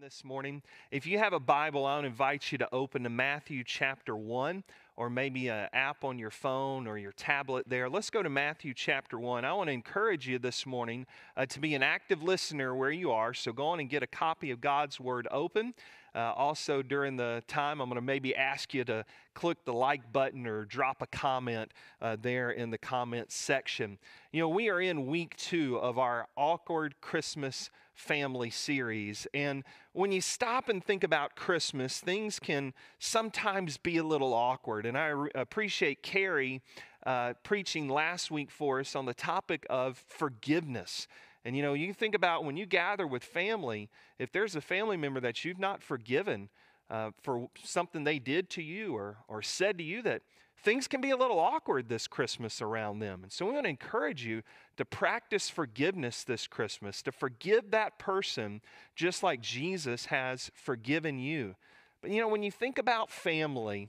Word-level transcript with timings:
this 0.00 0.22
morning. 0.22 0.62
If 0.92 1.06
you 1.06 1.18
have 1.18 1.32
a 1.32 1.40
Bible, 1.40 1.84
I 1.84 1.96
would 1.96 2.04
invite 2.04 2.52
you 2.52 2.58
to 2.58 2.72
open 2.72 3.02
to 3.02 3.08
Matthew 3.08 3.64
chapter 3.64 4.14
1 4.14 4.62
or 4.96 5.10
maybe 5.10 5.48
an 5.48 5.68
app 5.72 6.04
on 6.04 6.20
your 6.20 6.30
phone 6.30 6.86
or 6.86 6.98
your 6.98 7.10
tablet 7.10 7.68
there. 7.68 7.88
Let's 7.88 8.08
go 8.08 8.22
to 8.22 8.28
Matthew 8.28 8.74
chapter 8.74 9.18
1. 9.18 9.44
I 9.44 9.52
want 9.54 9.68
to 9.68 9.72
encourage 9.72 10.28
you 10.28 10.38
this 10.38 10.66
morning 10.66 11.04
uh, 11.36 11.46
to 11.46 11.58
be 11.58 11.74
an 11.74 11.82
active 11.82 12.22
listener 12.22 12.76
where 12.76 12.92
you 12.92 13.10
are. 13.10 13.34
So 13.34 13.52
go 13.52 13.66
on 13.66 13.80
and 13.80 13.90
get 13.90 14.04
a 14.04 14.06
copy 14.06 14.52
of 14.52 14.60
God's 14.60 15.00
Word 15.00 15.26
open. 15.32 15.74
Uh, 16.14 16.32
also, 16.36 16.80
during 16.80 17.16
the 17.16 17.42
time, 17.48 17.80
I'm 17.80 17.88
going 17.88 17.96
to 17.96 18.00
maybe 18.00 18.36
ask 18.36 18.72
you 18.74 18.84
to 18.84 19.04
click 19.34 19.64
the 19.64 19.72
like 19.72 20.12
button 20.12 20.46
or 20.46 20.64
drop 20.64 21.02
a 21.02 21.06
comment 21.06 21.72
uh, 22.00 22.16
there 22.20 22.50
in 22.50 22.70
the 22.70 22.78
comments 22.78 23.34
section. 23.34 23.98
You 24.32 24.40
know, 24.40 24.48
we 24.48 24.68
are 24.68 24.80
in 24.80 25.06
week 25.06 25.36
two 25.36 25.76
of 25.78 25.98
our 25.98 26.28
Awkward 26.36 27.00
Christmas 27.00 27.70
family 27.98 28.48
series. 28.48 29.26
And 29.34 29.64
when 29.92 30.12
you 30.12 30.20
stop 30.20 30.68
and 30.68 30.82
think 30.82 31.02
about 31.02 31.34
Christmas, 31.34 31.98
things 31.98 32.38
can 32.38 32.72
sometimes 33.00 33.76
be 33.76 33.96
a 33.96 34.04
little 34.04 34.32
awkward. 34.32 34.86
And 34.86 34.96
I 34.96 35.08
re- 35.08 35.30
appreciate 35.34 36.02
Carrie 36.02 36.62
uh, 37.04 37.34
preaching 37.42 37.88
last 37.88 38.30
week 38.30 38.50
for 38.50 38.78
us 38.80 38.94
on 38.94 39.04
the 39.04 39.14
topic 39.14 39.66
of 39.68 40.02
forgiveness. 40.06 41.08
And 41.44 41.56
you 41.56 41.62
know, 41.62 41.74
you 41.74 41.92
think 41.92 42.14
about 42.14 42.44
when 42.44 42.56
you 42.56 42.66
gather 42.66 43.06
with 43.06 43.24
family, 43.24 43.90
if 44.18 44.30
there's 44.30 44.54
a 44.54 44.60
family 44.60 44.96
member 44.96 45.20
that 45.20 45.44
you've 45.44 45.58
not 45.58 45.82
forgiven 45.82 46.50
uh, 46.90 47.10
for 47.22 47.48
something 47.62 48.04
they 48.04 48.18
did 48.18 48.48
to 48.50 48.62
you 48.62 48.94
or, 48.94 49.18
or 49.26 49.42
said 49.42 49.76
to 49.78 49.84
you 49.84 50.02
that 50.02 50.22
things 50.62 50.88
can 50.88 51.00
be 51.00 51.10
a 51.10 51.16
little 51.16 51.38
awkward 51.38 51.88
this 51.88 52.06
Christmas 52.06 52.60
around 52.60 52.98
them. 52.98 53.22
And 53.22 53.32
so 53.32 53.46
we 53.46 53.52
want 53.52 53.64
to 53.64 53.70
encourage 53.70 54.24
you 54.24 54.42
to 54.76 54.84
practice 54.84 55.48
forgiveness 55.48 56.24
this 56.24 56.46
Christmas, 56.46 57.02
to 57.02 57.12
forgive 57.12 57.70
that 57.70 57.98
person 57.98 58.60
just 58.96 59.22
like 59.22 59.40
Jesus 59.40 60.06
has 60.06 60.50
forgiven 60.54 61.18
you. 61.18 61.54
But 62.02 62.10
you 62.10 62.20
know, 62.20 62.28
when 62.28 62.42
you 62.42 62.50
think 62.50 62.78
about 62.78 63.10
family 63.10 63.88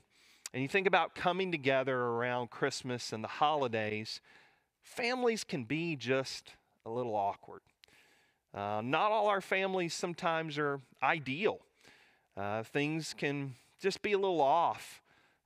and 0.52 0.62
you 0.62 0.68
think 0.68 0.86
about 0.86 1.14
coming 1.14 1.52
together 1.52 1.96
around 1.96 2.50
Christmas 2.50 3.12
and 3.12 3.22
the 3.22 3.28
holidays, 3.28 4.20
families 4.82 5.44
can 5.44 5.64
be 5.64 5.96
just 5.96 6.54
a 6.86 6.90
little 6.90 7.14
awkward. 7.14 7.60
Uh, 8.52 8.80
not 8.82 9.12
all 9.12 9.28
our 9.28 9.40
families 9.40 9.94
sometimes 9.94 10.58
are 10.58 10.80
ideal. 11.02 11.60
Uh, 12.36 12.62
things 12.62 13.14
can 13.16 13.54
just 13.80 14.02
be 14.02 14.12
a 14.12 14.18
little 14.18 14.40
off. 14.40 15.00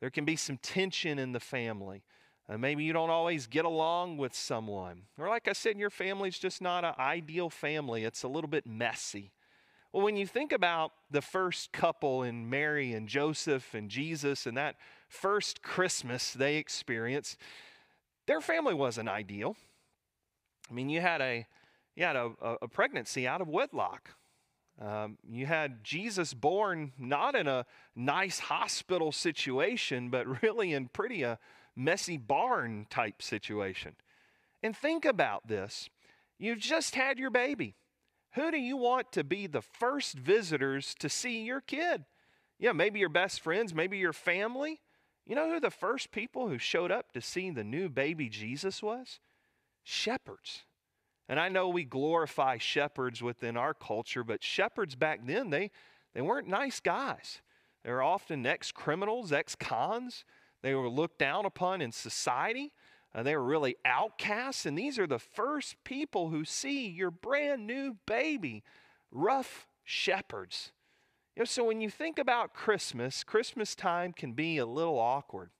There 0.04 0.10
can 0.10 0.26
be 0.26 0.36
some 0.36 0.58
tension 0.58 1.18
in 1.18 1.32
the 1.32 1.40
family. 1.40 2.02
Uh, 2.46 2.58
maybe 2.58 2.84
you 2.84 2.92
don't 2.92 3.08
always 3.08 3.46
get 3.46 3.64
along 3.64 4.18
with 4.18 4.34
someone. 4.34 5.04
Or, 5.16 5.30
like 5.30 5.48
I 5.48 5.54
said, 5.54 5.78
your 5.78 5.88
family's 5.88 6.38
just 6.38 6.60
not 6.60 6.84
an 6.84 6.92
ideal 6.98 7.48
family, 7.48 8.04
it's 8.04 8.22
a 8.22 8.28
little 8.28 8.50
bit 8.50 8.66
messy. 8.66 9.32
Well, 9.94 10.04
when 10.04 10.18
you 10.18 10.26
think 10.26 10.52
about 10.52 10.92
the 11.10 11.22
first 11.22 11.72
couple 11.72 12.22
in 12.22 12.50
Mary 12.50 12.92
and 12.92 13.08
Joseph 13.08 13.72
and 13.72 13.88
Jesus 13.88 14.44
and 14.44 14.58
that 14.58 14.76
first 15.08 15.62
Christmas 15.62 16.34
they 16.34 16.56
experienced, 16.56 17.38
their 18.26 18.42
family 18.42 18.74
wasn't 18.74 19.08
ideal. 19.08 19.56
I 20.70 20.74
mean, 20.74 20.90
you 20.90 21.00
had 21.00 21.22
a 21.22 21.46
you 21.96 22.04
had 22.04 22.16
a, 22.16 22.30
a 22.60 22.68
pregnancy 22.68 23.26
out 23.26 23.40
of 23.40 23.48
wedlock. 23.48 24.10
Um, 24.80 25.18
you 25.28 25.46
had 25.46 25.84
Jesus 25.84 26.34
born 26.34 26.92
not 26.98 27.36
in 27.36 27.46
a 27.46 27.64
nice 27.94 28.38
hospital 28.40 29.12
situation, 29.12 30.10
but 30.10 30.42
really 30.42 30.72
in 30.72 30.88
pretty 30.88 31.22
a 31.22 31.38
messy 31.76 32.16
barn 32.16 32.86
type 32.90 33.22
situation. 33.22 33.94
And 34.62 34.76
think 34.76 35.04
about 35.04 35.46
this 35.46 35.90
you've 36.38 36.58
just 36.58 36.94
had 36.94 37.18
your 37.18 37.30
baby. 37.30 37.76
Who 38.34 38.50
do 38.50 38.58
you 38.58 38.76
want 38.76 39.12
to 39.12 39.22
be 39.22 39.46
the 39.46 39.62
first 39.62 40.18
visitors 40.18 40.94
to 40.98 41.08
see 41.08 41.44
your 41.44 41.60
kid? 41.60 42.04
Yeah, 42.58 42.72
maybe 42.72 42.98
your 42.98 43.08
best 43.08 43.40
friends, 43.40 43.72
maybe 43.72 43.98
your 43.98 44.12
family. 44.12 44.80
You 45.24 45.36
know 45.36 45.48
who 45.48 45.60
the 45.60 45.70
first 45.70 46.10
people 46.10 46.48
who 46.48 46.58
showed 46.58 46.90
up 46.90 47.12
to 47.12 47.20
see 47.20 47.50
the 47.50 47.64
new 47.64 47.88
baby 47.88 48.28
Jesus 48.28 48.82
was? 48.82 49.20
Shepherds. 49.84 50.64
And 51.28 51.40
I 51.40 51.48
know 51.48 51.68
we 51.68 51.84
glorify 51.84 52.58
shepherds 52.58 53.22
within 53.22 53.56
our 53.56 53.72
culture, 53.72 54.22
but 54.22 54.42
shepherds 54.42 54.94
back 54.94 55.20
then, 55.24 55.50
they, 55.50 55.70
they 56.14 56.20
weren't 56.20 56.48
nice 56.48 56.80
guys. 56.80 57.40
They 57.82 57.90
were 57.90 58.02
often 58.02 58.44
ex 58.46 58.72
criminals, 58.72 59.32
ex 59.32 59.54
cons. 59.54 60.24
They 60.62 60.74
were 60.74 60.88
looked 60.88 61.18
down 61.18 61.46
upon 61.46 61.80
in 61.80 61.92
society. 61.92 62.72
Uh, 63.14 63.22
they 63.22 63.36
were 63.36 63.44
really 63.44 63.76
outcasts. 63.84 64.66
And 64.66 64.76
these 64.76 64.98
are 64.98 65.06
the 65.06 65.18
first 65.18 65.76
people 65.84 66.28
who 66.28 66.44
see 66.44 66.88
your 66.88 67.10
brand 67.10 67.66
new 67.66 67.96
baby, 68.06 68.62
rough 69.10 69.66
shepherds. 69.82 70.72
You 71.36 71.40
know, 71.40 71.44
so 71.44 71.64
when 71.64 71.80
you 71.80 71.90
think 71.90 72.18
about 72.18 72.54
Christmas, 72.54 73.24
Christmas 73.24 73.74
time 73.74 74.12
can 74.12 74.32
be 74.32 74.58
a 74.58 74.66
little 74.66 74.98
awkward. 74.98 75.50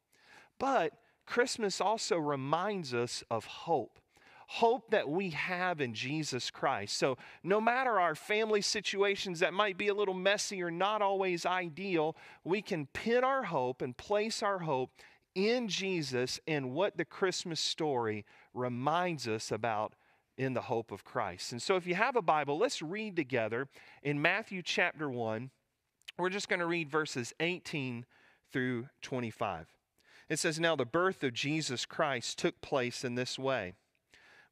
But 0.58 0.92
Christmas 1.26 1.80
also 1.80 2.16
reminds 2.16 2.94
us 2.94 3.24
of 3.30 3.44
hope 3.44 3.98
hope 4.46 4.90
that 4.90 5.08
we 5.08 5.30
have 5.30 5.80
in 5.80 5.94
Jesus 5.94 6.50
Christ. 6.50 6.96
So, 6.96 7.16
no 7.42 7.60
matter 7.60 8.00
our 8.00 8.14
family 8.14 8.60
situations 8.60 9.40
that 9.40 9.54
might 9.54 9.78
be 9.78 9.88
a 9.88 9.94
little 9.94 10.14
messy 10.14 10.62
or 10.62 10.70
not 10.70 11.02
always 11.02 11.46
ideal, 11.46 12.16
we 12.44 12.62
can 12.62 12.86
pin 12.86 13.24
our 13.24 13.44
hope 13.44 13.82
and 13.82 13.96
place 13.96 14.42
our 14.42 14.60
hope 14.60 14.90
in 15.34 15.68
Jesus 15.68 16.38
and 16.46 16.72
what 16.72 16.96
the 16.96 17.04
Christmas 17.04 17.60
story 17.60 18.24
reminds 18.52 19.26
us 19.26 19.50
about 19.50 19.94
in 20.36 20.54
the 20.54 20.62
hope 20.62 20.90
of 20.90 21.04
Christ. 21.04 21.52
And 21.52 21.62
so, 21.62 21.76
if 21.76 21.86
you 21.86 21.94
have 21.94 22.16
a 22.16 22.22
Bible, 22.22 22.58
let's 22.58 22.82
read 22.82 23.16
together 23.16 23.68
in 24.02 24.20
Matthew 24.20 24.62
chapter 24.62 25.08
1. 25.08 25.50
We're 26.18 26.30
just 26.30 26.48
going 26.48 26.60
to 26.60 26.66
read 26.66 26.90
verses 26.90 27.32
18 27.40 28.06
through 28.52 28.88
25. 29.02 29.66
It 30.28 30.38
says, 30.38 30.60
Now 30.60 30.76
the 30.76 30.84
birth 30.84 31.22
of 31.22 31.32
Jesus 31.32 31.84
Christ 31.84 32.38
took 32.38 32.60
place 32.60 33.04
in 33.04 33.14
this 33.14 33.38
way. 33.38 33.74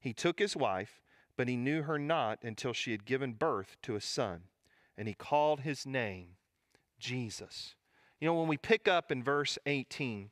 he 0.00 0.12
took 0.12 0.38
his 0.38 0.56
wife, 0.56 1.00
but 1.36 1.48
he 1.48 1.56
knew 1.56 1.82
her 1.82 1.98
not 1.98 2.38
until 2.42 2.72
she 2.72 2.90
had 2.90 3.04
given 3.04 3.34
birth 3.34 3.76
to 3.82 3.94
a 3.94 4.00
son, 4.00 4.42
and 4.96 5.06
he 5.06 5.14
called 5.14 5.60
his 5.60 5.86
name 5.86 6.36
Jesus. 6.98 7.74
You 8.20 8.26
know, 8.26 8.34
when 8.34 8.48
we 8.48 8.56
pick 8.56 8.88
up 8.88 9.12
in 9.12 9.22
verse 9.22 9.58
18, 9.66 10.30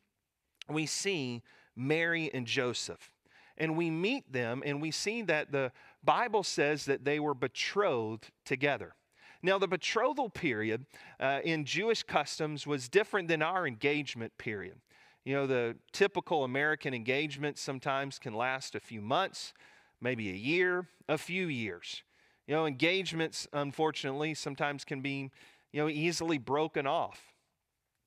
we 0.69 0.87
see 0.87 1.43
Mary 1.75 2.31
and 2.33 2.47
Joseph. 2.47 3.13
And 3.57 3.77
we 3.77 3.91
meet 3.91 4.33
them, 4.33 4.63
and 4.65 4.81
we 4.81 4.91
see 4.91 5.23
that 5.23 5.51
the 5.51 5.73
Bible 6.05 6.43
says 6.43 6.85
that 6.85 7.05
they 7.05 7.19
were 7.19 7.35
betrothed 7.35 8.31
together. 8.45 8.95
Now, 9.43 9.59
the 9.59 9.69
betrothal 9.69 10.31
period 10.31 10.87
uh, 11.21 11.41
in 11.45 11.65
Jewish 11.65 12.03
customs 12.03 12.67
was 12.67 12.89
different 12.89 13.29
than 13.29 13.43
our 13.43 13.67
engagement 13.67 14.37
period. 14.39 14.81
You 15.29 15.35
know, 15.35 15.47
the 15.47 15.77
typical 15.93 16.43
American 16.43 16.95
engagement 16.95 17.59
sometimes 17.59 18.19
can 18.19 18.33
last 18.33 18.75
a 18.75 18.81
few 18.81 19.03
months, 19.03 19.53
maybe 20.01 20.31
a 20.31 20.35
year, 20.35 20.87
a 21.07 21.19
few 21.19 21.49
years. 21.49 22.03
You 22.47 22.55
know, 22.55 22.65
engagements, 22.65 23.47
unfortunately, 23.53 24.33
sometimes 24.33 24.87
can 24.87 25.03
be, 25.03 25.31
you 25.71 25.83
know, 25.83 25.89
easily 25.91 26.39
broken 26.39 26.87
off. 26.87 27.21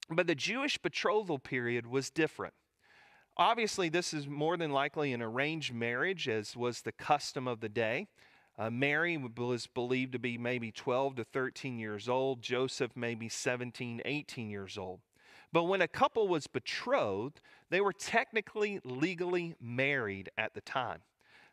But 0.09 0.25
the 0.25 0.33
Jewish 0.33 0.79
betrothal 0.79 1.37
period 1.37 1.85
was 1.85 2.09
different. 2.09 2.55
Obviously, 3.37 3.87
this 3.87 4.15
is 4.15 4.27
more 4.27 4.57
than 4.57 4.71
likely 4.71 5.13
an 5.13 5.21
arranged 5.21 5.75
marriage, 5.75 6.27
as 6.27 6.57
was 6.57 6.81
the 6.81 6.91
custom 6.91 7.47
of 7.47 7.59
the 7.59 7.69
day. 7.69 8.07
Uh, 8.57 8.71
Mary 8.71 9.15
was 9.15 9.67
believed 9.67 10.13
to 10.13 10.19
be 10.19 10.39
maybe 10.39 10.71
12 10.71 11.17
to 11.17 11.23
13 11.23 11.77
years 11.77 12.09
old, 12.09 12.41
Joseph 12.41 12.93
maybe 12.95 13.29
17, 13.29 14.01
18 14.05 14.49
years 14.49 14.75
old. 14.75 15.01
But 15.53 15.63
when 15.63 15.81
a 15.81 15.87
couple 15.87 16.27
was 16.27 16.47
betrothed, 16.47 17.41
they 17.69 17.81
were 17.81 17.93
technically 17.93 18.79
legally 18.83 19.55
married 19.59 20.29
at 20.37 20.53
the 20.53 20.61
time. 20.61 21.01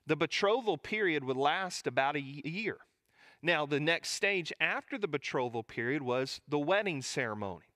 The 0.06 0.16
betrothal 0.16 0.78
period 0.78 1.24
would 1.24 1.36
last 1.36 1.86
about 1.86 2.16
a 2.16 2.20
year. 2.20 2.78
Now, 3.42 3.66
the 3.66 3.80
next 3.80 4.10
stage 4.10 4.52
after 4.60 4.98
the 4.98 5.08
betrothal 5.08 5.62
period 5.62 6.02
was 6.02 6.40
the 6.48 6.58
wedding 6.58 7.02
ceremony. 7.02 7.66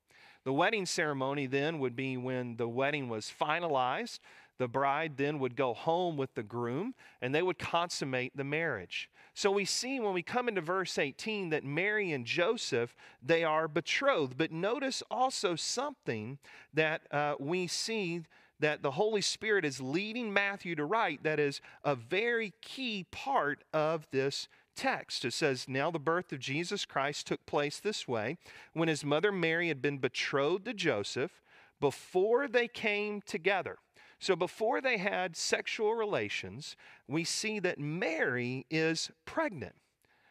The 0.44 0.52
wedding 0.52 0.86
ceremony 0.86 1.46
then 1.46 1.78
would 1.78 1.94
be 1.94 2.16
when 2.16 2.56
the 2.56 2.68
wedding 2.68 3.08
was 3.08 3.30
finalized. 3.30 4.18
The 4.58 4.68
bride 4.68 5.16
then 5.16 5.38
would 5.38 5.56
go 5.56 5.74
home 5.74 6.16
with 6.16 6.34
the 6.34 6.42
groom 6.42 6.94
and 7.20 7.34
they 7.34 7.42
would 7.42 7.58
consummate 7.58 8.36
the 8.36 8.44
marriage. 8.44 9.10
So 9.34 9.50
we 9.50 9.64
see 9.64 9.98
when 9.98 10.12
we 10.12 10.22
come 10.22 10.48
into 10.48 10.60
verse 10.60 10.98
18 10.98 11.50
that 11.50 11.64
Mary 11.64 12.12
and 12.12 12.24
Joseph, 12.24 12.94
they 13.22 13.44
are 13.44 13.66
betrothed. 13.66 14.36
But 14.36 14.52
notice 14.52 15.02
also 15.10 15.56
something 15.56 16.38
that 16.74 17.02
uh, 17.10 17.34
we 17.38 17.66
see 17.66 18.22
that 18.60 18.82
the 18.82 18.92
Holy 18.92 19.20
Spirit 19.20 19.64
is 19.64 19.80
leading 19.80 20.32
Matthew 20.32 20.74
to 20.76 20.84
write 20.84 21.24
that 21.24 21.40
is 21.40 21.60
a 21.82 21.96
very 21.96 22.52
key 22.60 23.06
part 23.10 23.64
of 23.72 24.06
this 24.12 24.48
text. 24.76 25.24
It 25.24 25.32
says, 25.32 25.66
Now 25.68 25.90
the 25.90 25.98
birth 25.98 26.32
of 26.32 26.38
Jesus 26.38 26.84
Christ 26.84 27.26
took 27.26 27.44
place 27.46 27.80
this 27.80 28.06
way 28.06 28.38
when 28.72 28.88
his 28.88 29.04
mother 29.04 29.32
Mary 29.32 29.68
had 29.68 29.82
been 29.82 29.98
betrothed 29.98 30.66
to 30.66 30.74
Joseph 30.74 31.42
before 31.80 32.46
they 32.46 32.68
came 32.68 33.20
together. 33.22 33.78
So 34.22 34.36
before 34.36 34.80
they 34.80 34.98
had 34.98 35.36
sexual 35.36 35.94
relations, 35.94 36.76
we 37.08 37.24
see 37.24 37.58
that 37.58 37.80
Mary 37.80 38.66
is 38.70 39.10
pregnant. 39.24 39.74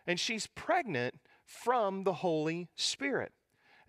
And 0.07 0.17
she's 0.17 0.47
pregnant 0.47 1.15
from 1.43 2.05
the 2.05 2.13
Holy 2.13 2.69
Spirit. 2.77 3.33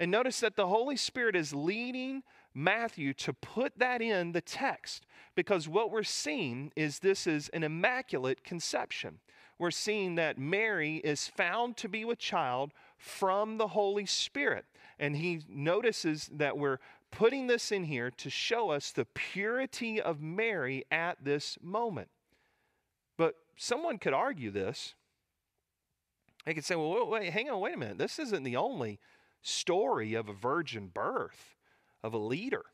And 0.00 0.10
notice 0.10 0.40
that 0.40 0.56
the 0.56 0.66
Holy 0.66 0.96
Spirit 0.96 1.37
is 1.37 1.54
leading 1.54 2.25
Matthew 2.52 3.14
to 3.14 3.32
put 3.32 3.78
that 3.78 4.02
in 4.02 4.32
the 4.32 4.40
text 4.40 5.06
because 5.37 5.69
what 5.69 5.93
we're 5.93 6.02
seeing 6.02 6.72
is 6.75 6.98
this 6.98 7.28
is 7.28 7.48
an 7.50 7.62
immaculate 7.62 8.43
conception. 8.43 9.20
We're 9.56 9.70
seeing 9.70 10.16
that 10.16 10.37
Mary 10.37 10.96
is 10.96 11.28
found 11.28 11.76
to 11.76 11.88
be 11.88 12.05
with 12.05 12.19
child 12.19 12.72
from 12.98 13.56
the 13.56 13.69
Holy 13.69 14.06
Spirit. 14.06 14.64
And 14.98 15.16
he 15.16 15.43
notices 15.48 16.28
that 16.32 16.58
we're 16.58 16.78
putting 17.12 17.47
this 17.47 17.70
in 17.70 17.85
here 17.85 18.11
to 18.11 18.29
show 18.29 18.70
us 18.70 18.91
the 18.91 19.05
purity 19.05 20.00
of 20.00 20.20
Mary 20.20 20.85
at 20.91 21.23
this 21.23 21.56
moment. 21.62 22.09
But 23.17 23.35
someone 23.56 23.99
could 23.99 24.14
argue 24.14 24.50
this. 24.50 24.94
They 26.44 26.55
could 26.55 26.64
say, 26.64 26.75
well, 26.75 26.91
wait, 26.91 27.09
wait, 27.09 27.32
hang 27.32 27.49
on, 27.50 27.61
wait 27.61 27.75
a 27.75 27.79
minute. 27.79 27.99
This 27.99 28.19
isn't 28.19 28.43
the 28.43 28.56
only 28.56 28.99
story 29.43 30.14
of 30.14 30.29
a 30.29 30.32
virgin 30.32 30.91
birth 30.93 31.55
of 32.03 32.14
a 32.14 32.19
leader. 32.19 32.64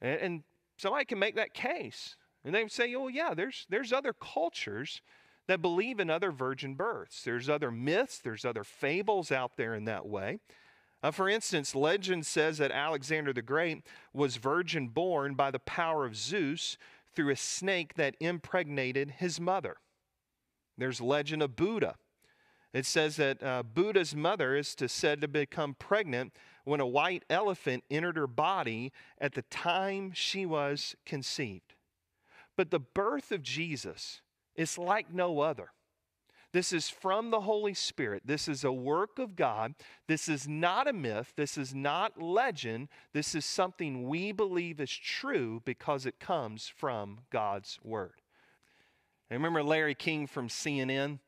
And, 0.00 0.20
and 0.20 0.42
somebody 0.76 1.04
can 1.04 1.18
make 1.18 1.34
that 1.34 1.54
case. 1.54 2.16
And 2.44 2.54
they 2.54 2.62
would 2.62 2.72
say, 2.72 2.94
oh, 2.94 3.08
yeah, 3.08 3.34
there's, 3.34 3.66
there's 3.68 3.92
other 3.92 4.12
cultures 4.12 5.00
that 5.48 5.62
believe 5.62 5.98
in 5.98 6.10
other 6.10 6.30
virgin 6.30 6.74
births. 6.74 7.22
There's 7.24 7.48
other 7.48 7.70
myths, 7.70 8.18
there's 8.18 8.44
other 8.44 8.62
fables 8.62 9.32
out 9.32 9.56
there 9.56 9.74
in 9.74 9.86
that 9.86 10.06
way. 10.06 10.38
Uh, 11.02 11.10
for 11.10 11.28
instance, 11.28 11.74
legend 11.74 12.24
says 12.24 12.58
that 12.58 12.70
Alexander 12.70 13.32
the 13.32 13.42
Great 13.42 13.82
was 14.12 14.36
virgin 14.36 14.88
born 14.88 15.34
by 15.34 15.50
the 15.50 15.58
power 15.58 16.06
of 16.06 16.16
Zeus 16.16 16.76
through 17.14 17.30
a 17.30 17.36
snake 17.36 17.94
that 17.94 18.16
impregnated 18.20 19.14
his 19.18 19.40
mother. 19.40 19.76
There's 20.78 21.00
legend 21.00 21.42
of 21.42 21.56
Buddha. 21.56 21.96
It 22.72 22.86
says 22.86 23.16
that 23.16 23.42
uh, 23.42 23.62
Buddha's 23.62 24.14
mother 24.14 24.56
is 24.56 24.74
to, 24.76 24.88
said 24.88 25.20
to 25.20 25.28
become 25.28 25.74
pregnant 25.74 26.32
when 26.64 26.80
a 26.80 26.86
white 26.86 27.24
elephant 27.28 27.84
entered 27.90 28.16
her 28.16 28.26
body 28.26 28.92
at 29.18 29.34
the 29.34 29.42
time 29.42 30.12
she 30.14 30.46
was 30.46 30.96
conceived. 31.04 31.74
But 32.56 32.70
the 32.70 32.78
birth 32.78 33.32
of 33.32 33.42
Jesus 33.42 34.22
is 34.54 34.78
like 34.78 35.12
no 35.12 35.40
other. 35.40 35.72
This 36.52 36.72
is 36.72 36.90
from 36.90 37.30
the 37.30 37.40
Holy 37.40 37.72
Spirit. 37.72 38.22
This 38.26 38.46
is 38.46 38.62
a 38.62 38.72
work 38.72 39.18
of 39.18 39.36
God. 39.36 39.74
This 40.06 40.28
is 40.28 40.46
not 40.46 40.86
a 40.86 40.92
myth. 40.92 41.32
This 41.34 41.56
is 41.56 41.74
not 41.74 42.20
legend. 42.20 42.88
This 43.14 43.34
is 43.34 43.46
something 43.46 44.06
we 44.06 44.32
believe 44.32 44.78
is 44.78 44.94
true 44.94 45.62
because 45.64 46.04
it 46.04 46.20
comes 46.20 46.68
from 46.68 47.20
God's 47.30 47.78
Word. 47.82 48.20
I 49.30 49.34
remember 49.34 49.62
Larry 49.62 49.94
King 49.94 50.26
from 50.26 50.48
CNN, 50.48 51.20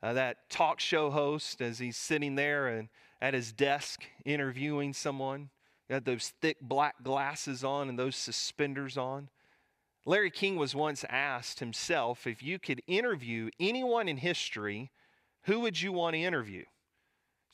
uh, 0.00 0.12
that 0.12 0.48
talk 0.48 0.78
show 0.78 1.10
host, 1.10 1.60
as 1.60 1.80
he's 1.80 1.96
sitting 1.96 2.36
there 2.36 2.68
and 2.68 2.88
at 3.20 3.34
his 3.34 3.52
desk 3.52 4.04
interviewing 4.24 4.92
someone. 4.92 5.50
He 5.88 5.94
had 5.94 6.04
those 6.04 6.32
thick 6.40 6.58
black 6.60 7.02
glasses 7.02 7.64
on 7.64 7.88
and 7.88 7.98
those 7.98 8.14
suspenders 8.14 8.96
on. 8.96 9.28
Larry 10.04 10.30
King 10.30 10.56
was 10.56 10.74
once 10.74 11.04
asked 11.08 11.60
himself 11.60 12.26
if 12.26 12.42
you 12.42 12.58
could 12.58 12.82
interview 12.86 13.50
anyone 13.60 14.08
in 14.08 14.16
history, 14.16 14.90
who 15.44 15.60
would 15.60 15.80
you 15.80 15.92
want 15.92 16.14
to 16.14 16.20
interview? 16.20 16.64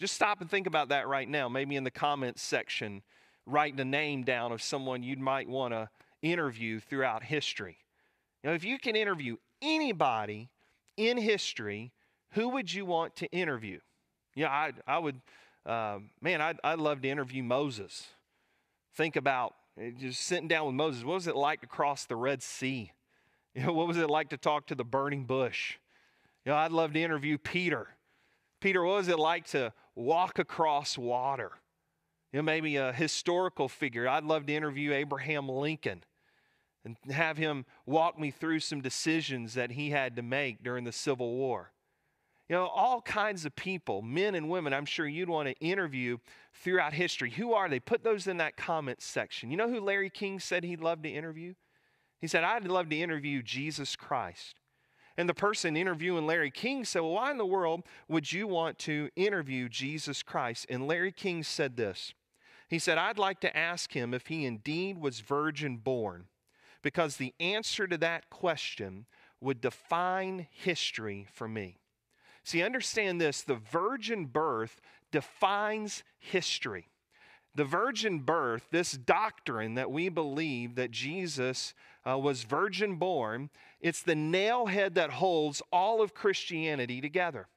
Just 0.01 0.15
stop 0.15 0.41
and 0.41 0.51
think 0.51 0.67
about 0.67 0.89
that 0.89 1.09
right 1.09 1.29
now. 1.29 1.49
Maybe 1.49 1.77
in 1.77 1.85
the 1.85 1.91
comments 1.91 2.43
section, 2.43 3.03
write 3.45 3.77
the 3.77 3.85
name 3.85 4.23
down 4.25 4.53
of 4.53 4.63
someone 4.63 5.03
you 5.03 5.17
might 5.17 5.49
want 5.49 5.75
to 5.75 5.91
interview 6.23 6.81
throughout 6.81 7.23
history. 7.23 7.79
Now, 8.43 8.53
if 8.53 8.65
you 8.65 8.79
can 8.79 8.97
interview 8.97 9.37
anybody 9.61 10.49
in 10.97 11.19
history, 11.19 11.93
who 12.33 12.49
would 12.51 12.73
you 12.73 12.87
want 12.87 13.17
to 13.17 13.27
interview? 13.31 13.81
Yeah, 14.35 14.49
I, 14.49 14.73
I 14.87 14.99
would, 14.99 15.21
uh, 15.67 15.99
man, 16.23 16.41
I'd, 16.41 16.59
I'd 16.63 16.79
love 16.79 17.03
to 17.03 17.09
interview 17.09 17.43
Moses. 17.43 18.07
Think 18.95 19.17
about 19.17 19.55
just 19.99 20.23
sitting 20.23 20.49
down 20.49 20.67
with 20.67 20.75
Moses. 20.75 21.05
What 21.05 21.15
was 21.15 21.27
it 21.27 21.37
like 21.37 21.61
to 21.61 21.67
cross 21.67 22.05
the 22.05 22.17
Red 22.17 22.43
Sea? 22.43 22.93
You 23.55 23.67
know, 23.67 23.73
what 23.73 23.89
was 23.89 23.97
it 23.97 24.09
like 24.09 24.29
to 24.29 24.37
talk 24.37 24.67
to 24.67 24.77
the 24.77 24.85
burning 24.85 25.25
bush? 25.25 25.79
You 26.45 26.53
know, 26.53 26.59
I'd 26.59 26.71
love 26.71 26.93
to 26.93 27.03
interview 27.03 27.39
Peter. 27.39 27.89
Peter, 28.61 28.85
what 28.85 28.99
was 28.99 29.09
it 29.09 29.19
like 29.19 29.47
to 29.49 29.73
walk 29.97 30.39
across 30.39 30.97
water? 30.97 31.53
You 32.33 32.39
know, 32.39 32.43
maybe 32.45 32.77
a 32.77 32.93
historical 32.93 33.69
figure. 33.69 34.07
I'd 34.07 34.23
love 34.23 34.47
to 34.47 34.55
interview 34.55 34.93
Abraham 34.93 35.49
Lincoln 35.49 36.05
and 36.85 36.97
have 37.11 37.37
him 37.37 37.65
walk 37.85 38.19
me 38.19 38.31
through 38.31 38.61
some 38.61 38.81
decisions 38.81 39.55
that 39.55 39.73
he 39.73 39.91
had 39.91 40.15
to 40.17 40.23
make 40.23 40.63
during 40.63 40.85
the 40.85 40.93
Civil 40.93 41.35
War. 41.35 41.73
You 42.49 42.57
know, 42.57 42.67
all 42.67 43.03
kinds 43.03 43.45
of 43.45 43.55
people, 43.55 44.01
men 44.01 44.35
and 44.35 44.49
women, 44.49 44.73
I'm 44.73 44.87
sure 44.87 45.07
you'd 45.07 45.29
want 45.29 45.49
to 45.49 45.55
interview 45.61 46.17
throughout 46.55 46.95
history. 46.95 47.31
Who 47.31 47.53
are 47.53 47.69
they? 47.69 47.79
Put 47.79 48.03
those 48.03 48.27
in 48.27 48.39
that 48.39 48.57
comment 48.57 49.03
section. 49.03 49.51
You 49.51 49.59
know 49.59 49.69
who 49.69 49.81
Larry 49.81 50.09
King 50.09 50.41
said 50.41 50.65
he'd 50.65 50.81
love 50.81 51.03
to 51.03 51.11
interview? 51.11 51.55
He 52.21 52.27
said, 52.27 52.45
I'd 52.45 52.67
love 52.67 52.89
to 52.89 52.99
interview 52.99 53.43
Jesus 53.43 53.97
Christ. 53.97 54.57
And 55.19 55.29
the 55.29 55.35
person 55.35 55.77
interviewing 55.77 56.27
Larry 56.27 56.51
King 56.51 56.85
said, 56.85 57.01
Well, 57.01 57.13
why 57.13 57.33
in 57.33 57.39
the 57.39 57.45
world 57.45 57.83
would 58.09 58.33
you 58.33 58.47
want 58.47 58.79
to 58.81 59.11
interview 59.17 59.69
Jesus 59.69 60.23
Christ? 60.23 60.65
And 60.71 60.87
Larry 60.87 61.13
King 61.13 61.43
said 61.43 61.77
this 61.77 62.15
He 62.69 62.79
said, 62.79 62.99
I'd 62.99 63.19
like 63.19 63.41
to 63.41 63.57
ask 63.57 63.93
him 63.93 64.15
if 64.15 64.29
he 64.29 64.47
indeed 64.47 64.99
was 64.99 65.21
virgin 65.21 65.79
born, 65.79 66.27
because 66.83 67.17
the 67.17 67.35
answer 67.41 67.87
to 67.89 67.99
that 67.99 68.31
question 68.31 69.07
would 69.41 69.61
define 69.61 70.47
history 70.51 71.27
for 71.33 71.49
me. 71.49 71.79
See, 72.49 72.63
understand 72.63 73.21
this 73.21 73.43
the 73.43 73.57
virgin 73.57 74.25
birth 74.25 74.81
defines 75.13 76.03
history. 76.19 76.89
The 77.55 77.67
virgin 77.67 78.21
birth, 78.21 78.69
this 78.71 78.93
doctrine 78.93 79.75
that 79.75 79.91
we 79.91 80.09
believe 80.09 80.75
that 80.77 80.91
Jesus 80.91 81.75
uh, 82.09 82.17
was 82.17 82.45
virgin 82.45 82.97
born, 82.97 83.51
it's 83.83 84.01
the 84.01 84.15
nailhead 84.15 84.95
that 84.95 85.11
holds 85.11 85.61
all 85.71 86.01
of 86.01 86.15
Christianity 86.15 87.03
together. 87.03 87.49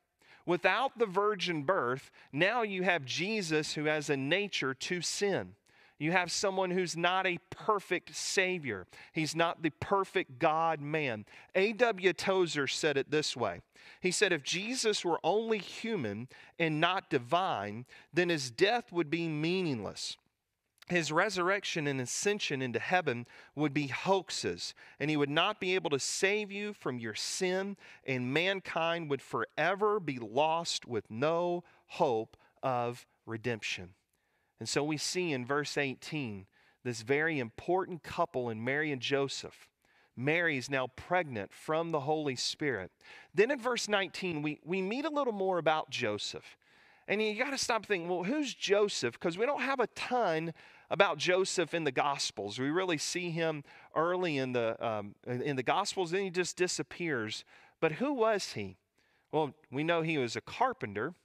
Without 0.46 1.00
the 1.00 1.06
virgin 1.06 1.64
birth, 1.64 2.12
now 2.34 2.62
you 2.62 2.84
have 2.84 3.06
Jesus 3.06 3.76
who 3.76 3.86
has 3.86 4.10
a 4.10 4.18
nature 4.18 4.74
to 4.74 5.00
sin. 5.00 5.56
You 6.02 6.14
have 6.14 6.32
someone 6.32 6.72
who's 6.72 6.98
not 6.98 7.28
a 7.28 7.38
perfect 7.52 8.16
Savior. 8.16 8.88
He's 9.14 9.36
not 9.36 9.62
the 9.62 9.70
perfect 9.70 10.40
God 10.40 10.82
man. 10.82 11.26
A.W. 11.54 12.14
Tozer 12.14 12.66
said 12.66 12.98
it 12.98 13.12
this 13.12 13.38
way 13.38 13.62
He 14.00 14.10
said, 14.10 14.34
If 14.34 14.42
Jesus 14.42 15.06
were 15.06 15.20
only 15.24 15.60
human 15.60 16.28
and 16.58 16.82
not 16.82 17.12
divine, 17.12 17.86
then 18.12 18.30
his 18.30 18.50
death 18.50 18.92
would 18.92 19.12
be 19.12 19.28
meaningless. 19.28 20.18
His 20.88 21.12
resurrection 21.12 21.86
and 21.86 22.02
ascension 22.02 22.64
into 22.64 22.80
heaven 22.80 23.28
would 23.54 23.72
be 23.72 23.86
hoaxes, 23.86 24.74
and 25.00 25.12
he 25.12 25.18
would 25.18 25.30
not 25.30 25.60
be 25.60 25.76
able 25.76 25.92
to 25.92 26.00
save 26.00 26.52
you 26.52 26.74
from 26.74 26.98
your 26.98 27.14
sin, 27.14 27.78
and 28.08 28.34
mankind 28.34 29.08
would 29.12 29.22
forever 29.22 30.00
be 30.00 30.18
lost 30.18 30.88
with 30.88 31.12
no 31.12 31.64
hope 31.86 32.38
of 32.64 33.06
redemption. 33.28 33.94
And 34.62 34.70
so 34.70 34.84
we 34.84 34.98
see 34.98 35.34
in 35.34 35.44
verse 35.44 35.76
18 35.76 36.46
this 36.84 37.02
very 37.02 37.40
important 37.40 38.04
couple 38.04 38.48
in 38.52 38.64
Mary 38.64 38.92
and 38.92 39.02
Joseph. 39.02 39.68
Mary 40.16 40.56
is 40.56 40.70
now 40.70 40.86
pregnant 40.96 41.52
from 41.52 41.90
the 41.90 42.02
Holy 42.02 42.36
Spirit. 42.36 42.92
Then 43.34 43.50
in 43.50 43.60
verse 43.60 43.90
19, 43.90 44.44
we, 44.44 44.60
we 44.64 44.84
meet 44.84 45.04
a 45.06 45.10
little 45.10 45.34
more 45.34 45.58
about 45.58 45.90
Joseph. 45.90 46.58
And 47.08 47.20
you 47.20 47.34
got 47.34 47.50
to 47.50 47.58
stop 47.58 47.88
thinking, 47.88 48.08
well, 48.08 48.22
who's 48.22 48.54
Joseph? 48.54 49.14
Because 49.14 49.36
we 49.36 49.48
don't 49.48 49.64
have 49.64 49.80
a 49.80 49.88
ton 49.88 50.54
about 50.92 51.18
Joseph 51.18 51.74
in 51.74 51.84
the 51.84 51.92
Gospels. 51.92 52.60
We 52.60 52.70
really 52.70 53.00
see 53.00 53.32
him 53.32 53.64
early 53.96 54.38
in 54.38 54.52
the, 54.54 54.78
um, 54.86 55.16
in 55.26 55.56
the 55.56 55.64
Gospels, 55.64 56.12
then 56.12 56.22
he 56.22 56.30
just 56.30 56.56
disappears. 56.56 57.46
But 57.80 57.94
who 57.94 58.14
was 58.14 58.54
he? 58.54 58.78
Well, 59.32 59.56
we 59.72 59.84
know 59.84 60.04
he 60.04 60.20
was 60.20 60.36
a 60.36 60.42
carpenter. 60.42 61.16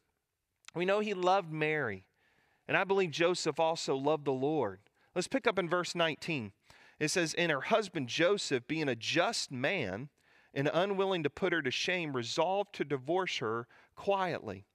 We 0.75 0.87
know 0.87 1.00
he 1.00 1.12
loved 1.12 1.52
Mary. 1.52 2.07
And 2.68 2.76
I 2.76 2.85
believe 2.85 3.11
Joseph 3.11 3.61
also 3.61 3.96
loved 3.96 4.25
the 4.25 4.32
Lord. 4.32 4.80
Let's 5.14 5.28
pick 5.28 5.46
up 5.46 5.58
in 5.58 5.68
verse 5.68 5.94
19. 5.94 6.52
It 6.99 7.08
says, 7.08 7.35
And 7.35 7.52
her 7.52 7.62
husband 7.62 8.08
Joseph, 8.08 8.66
being 8.66 8.88
a 8.88 8.96
just 8.96 9.52
man 9.52 10.08
and 10.52 10.70
unwilling 10.73 11.23
to 11.23 11.30
put 11.30 11.52
her 11.52 11.62
to 11.62 11.70
shame, 11.70 12.16
resolved 12.16 12.75
to 12.75 12.85
divorce 12.85 13.38
her 13.38 13.66
quietly. 13.94 14.66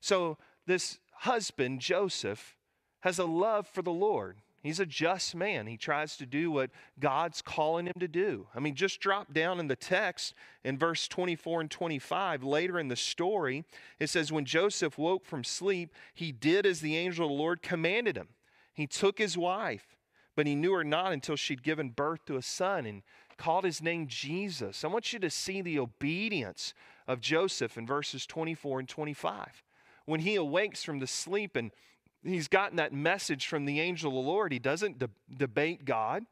So 0.00 0.36
this 0.66 0.98
husband, 1.12 1.80
Joseph, 1.80 2.56
has 3.00 3.18
a 3.18 3.24
love 3.24 3.66
for 3.66 3.82
the 3.82 3.92
Lord. 3.92 4.38
He's 4.62 4.80
a 4.80 4.86
just 4.86 5.36
man. 5.36 5.66
He 5.66 5.76
tries 5.76 6.16
to 6.16 6.26
do 6.26 6.50
what 6.50 6.70
God's 6.98 7.42
calling 7.42 7.86
him 7.86 7.94
to 8.00 8.08
do. 8.08 8.48
I 8.54 8.60
mean, 8.60 8.74
just 8.74 9.00
drop 9.00 9.32
down 9.32 9.60
in 9.60 9.68
the 9.68 9.76
text 9.76 10.34
in 10.64 10.76
verse 10.76 11.06
24 11.06 11.62
and 11.62 11.70
25. 11.70 12.42
Later 12.42 12.78
in 12.78 12.88
the 12.88 12.96
story, 12.96 13.64
it 14.00 14.10
says, 14.10 14.32
When 14.32 14.44
Joseph 14.44 14.98
woke 14.98 15.24
from 15.24 15.44
sleep, 15.44 15.94
he 16.12 16.32
did 16.32 16.66
as 16.66 16.80
the 16.80 16.96
angel 16.96 17.26
of 17.26 17.30
the 17.30 17.38
Lord 17.38 17.62
commanded 17.62 18.16
him. 18.16 18.28
He 18.74 18.86
took 18.86 19.18
his 19.18 19.38
wife, 19.38 19.96
but 20.34 20.46
he 20.46 20.56
knew 20.56 20.72
her 20.72 20.84
not 20.84 21.12
until 21.12 21.36
she'd 21.36 21.62
given 21.62 21.90
birth 21.90 22.24
to 22.26 22.36
a 22.36 22.42
son 22.42 22.84
and 22.84 23.02
called 23.36 23.64
his 23.64 23.80
name 23.80 24.08
Jesus. 24.08 24.84
I 24.84 24.88
want 24.88 25.12
you 25.12 25.20
to 25.20 25.30
see 25.30 25.62
the 25.62 25.78
obedience 25.78 26.74
of 27.06 27.20
Joseph 27.20 27.78
in 27.78 27.86
verses 27.86 28.26
24 28.26 28.80
and 28.80 28.88
25. 28.88 29.62
When 30.04 30.20
he 30.20 30.34
awakes 30.34 30.82
from 30.82 30.98
the 30.98 31.06
sleep 31.06 31.54
and 31.54 31.70
he's 32.24 32.48
gotten 32.48 32.76
that 32.76 32.92
message 32.92 33.46
from 33.46 33.64
the 33.64 33.80
angel 33.80 34.10
of 34.10 34.14
the 34.14 34.30
Lord. 34.30 34.52
He 34.52 34.58
doesn't 34.58 34.98
de- 34.98 35.10
debate 35.36 35.84
God. 35.84 36.24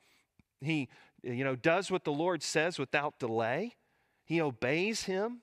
He, 0.61 0.89
you 1.23 1.45
know, 1.45 1.57
does 1.57 1.91
what 1.91 2.05
the 2.05 2.13
Lord 2.13 2.43
says 2.43 2.79
without 2.79 3.19
delay. 3.19 3.77
He 4.25 4.41
obeys 4.41 5.05
him. 5.05 5.43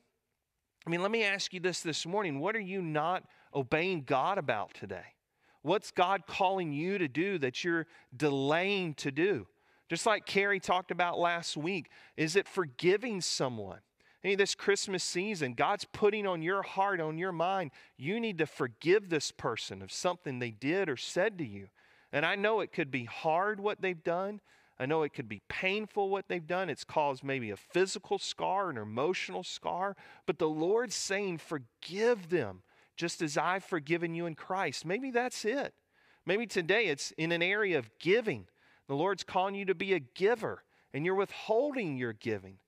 I 0.85 0.89
mean, 0.89 1.01
let 1.01 1.11
me 1.11 1.23
ask 1.23 1.53
you 1.53 1.59
this 1.59 1.81
this 1.81 2.05
morning. 2.05 2.39
What 2.39 2.55
are 2.55 2.61
you 2.61 2.81
not 2.81 3.23
obeying 3.53 4.03
God 4.03 4.37
about 4.37 4.73
today? 4.73 5.15
What's 5.61 5.91
God 5.91 6.27
calling 6.27 6.73
you 6.73 6.97
to 6.97 7.07
do 7.07 7.37
that 7.37 7.63
you're 7.63 7.87
delaying 8.15 8.95
to 8.95 9.11
do? 9.11 9.47
Just 9.89 10.05
like 10.05 10.25
Carrie 10.25 10.59
talked 10.59 10.91
about 10.91 11.17
last 11.17 11.55
week, 11.55 11.89
is 12.17 12.35
it 12.35 12.47
forgiving 12.47 13.21
someone? 13.21 13.79
Hey, 14.23 14.35
this 14.35 14.55
Christmas 14.55 15.03
season, 15.03 15.53
God's 15.53 15.83
putting 15.83 16.25
on 16.25 16.41
your 16.41 16.63
heart, 16.63 17.01
on 17.01 17.17
your 17.17 17.33
mind, 17.33 17.71
you 17.97 18.21
need 18.21 18.37
to 18.37 18.45
forgive 18.45 19.09
this 19.09 19.31
person 19.31 19.81
of 19.81 19.91
something 19.91 20.39
they 20.39 20.51
did 20.51 20.87
or 20.87 20.95
said 20.95 21.37
to 21.39 21.45
you. 21.45 21.67
And 22.13 22.25
I 22.25 22.35
know 22.35 22.61
it 22.61 22.71
could 22.71 22.89
be 22.89 23.03
hard 23.03 23.59
what 23.59 23.81
they've 23.81 24.01
done. 24.01 24.39
I 24.79 24.85
know 24.85 25.03
it 25.03 25.13
could 25.13 25.27
be 25.27 25.41
painful 25.49 26.09
what 26.09 26.29
they've 26.29 26.47
done. 26.47 26.69
It's 26.69 26.85
caused 26.85 27.21
maybe 27.21 27.51
a 27.51 27.57
physical 27.57 28.17
scar, 28.17 28.69
an 28.69 28.77
emotional 28.77 29.43
scar. 29.43 29.97
But 30.25 30.39
the 30.39 30.47
Lord's 30.47 30.95
saying, 30.95 31.39
forgive 31.39 32.29
them 32.29 32.61
just 32.95 33.21
as 33.21 33.37
I've 33.37 33.65
forgiven 33.65 34.15
you 34.15 34.25
in 34.25 34.35
Christ. 34.35 34.85
Maybe 34.85 35.11
that's 35.11 35.43
it. 35.43 35.73
Maybe 36.25 36.47
today 36.47 36.85
it's 36.85 37.11
in 37.17 37.33
an 37.33 37.41
area 37.41 37.77
of 37.77 37.89
giving. 37.99 38.47
The 38.87 38.95
Lord's 38.95 39.25
calling 39.25 39.55
you 39.55 39.65
to 39.65 39.75
be 39.75 39.93
a 39.93 39.99
giver 39.99 40.63
and 40.93 41.05
you're 41.05 41.13
withholding 41.13 41.97
your 41.97 42.13
giving. 42.13 42.59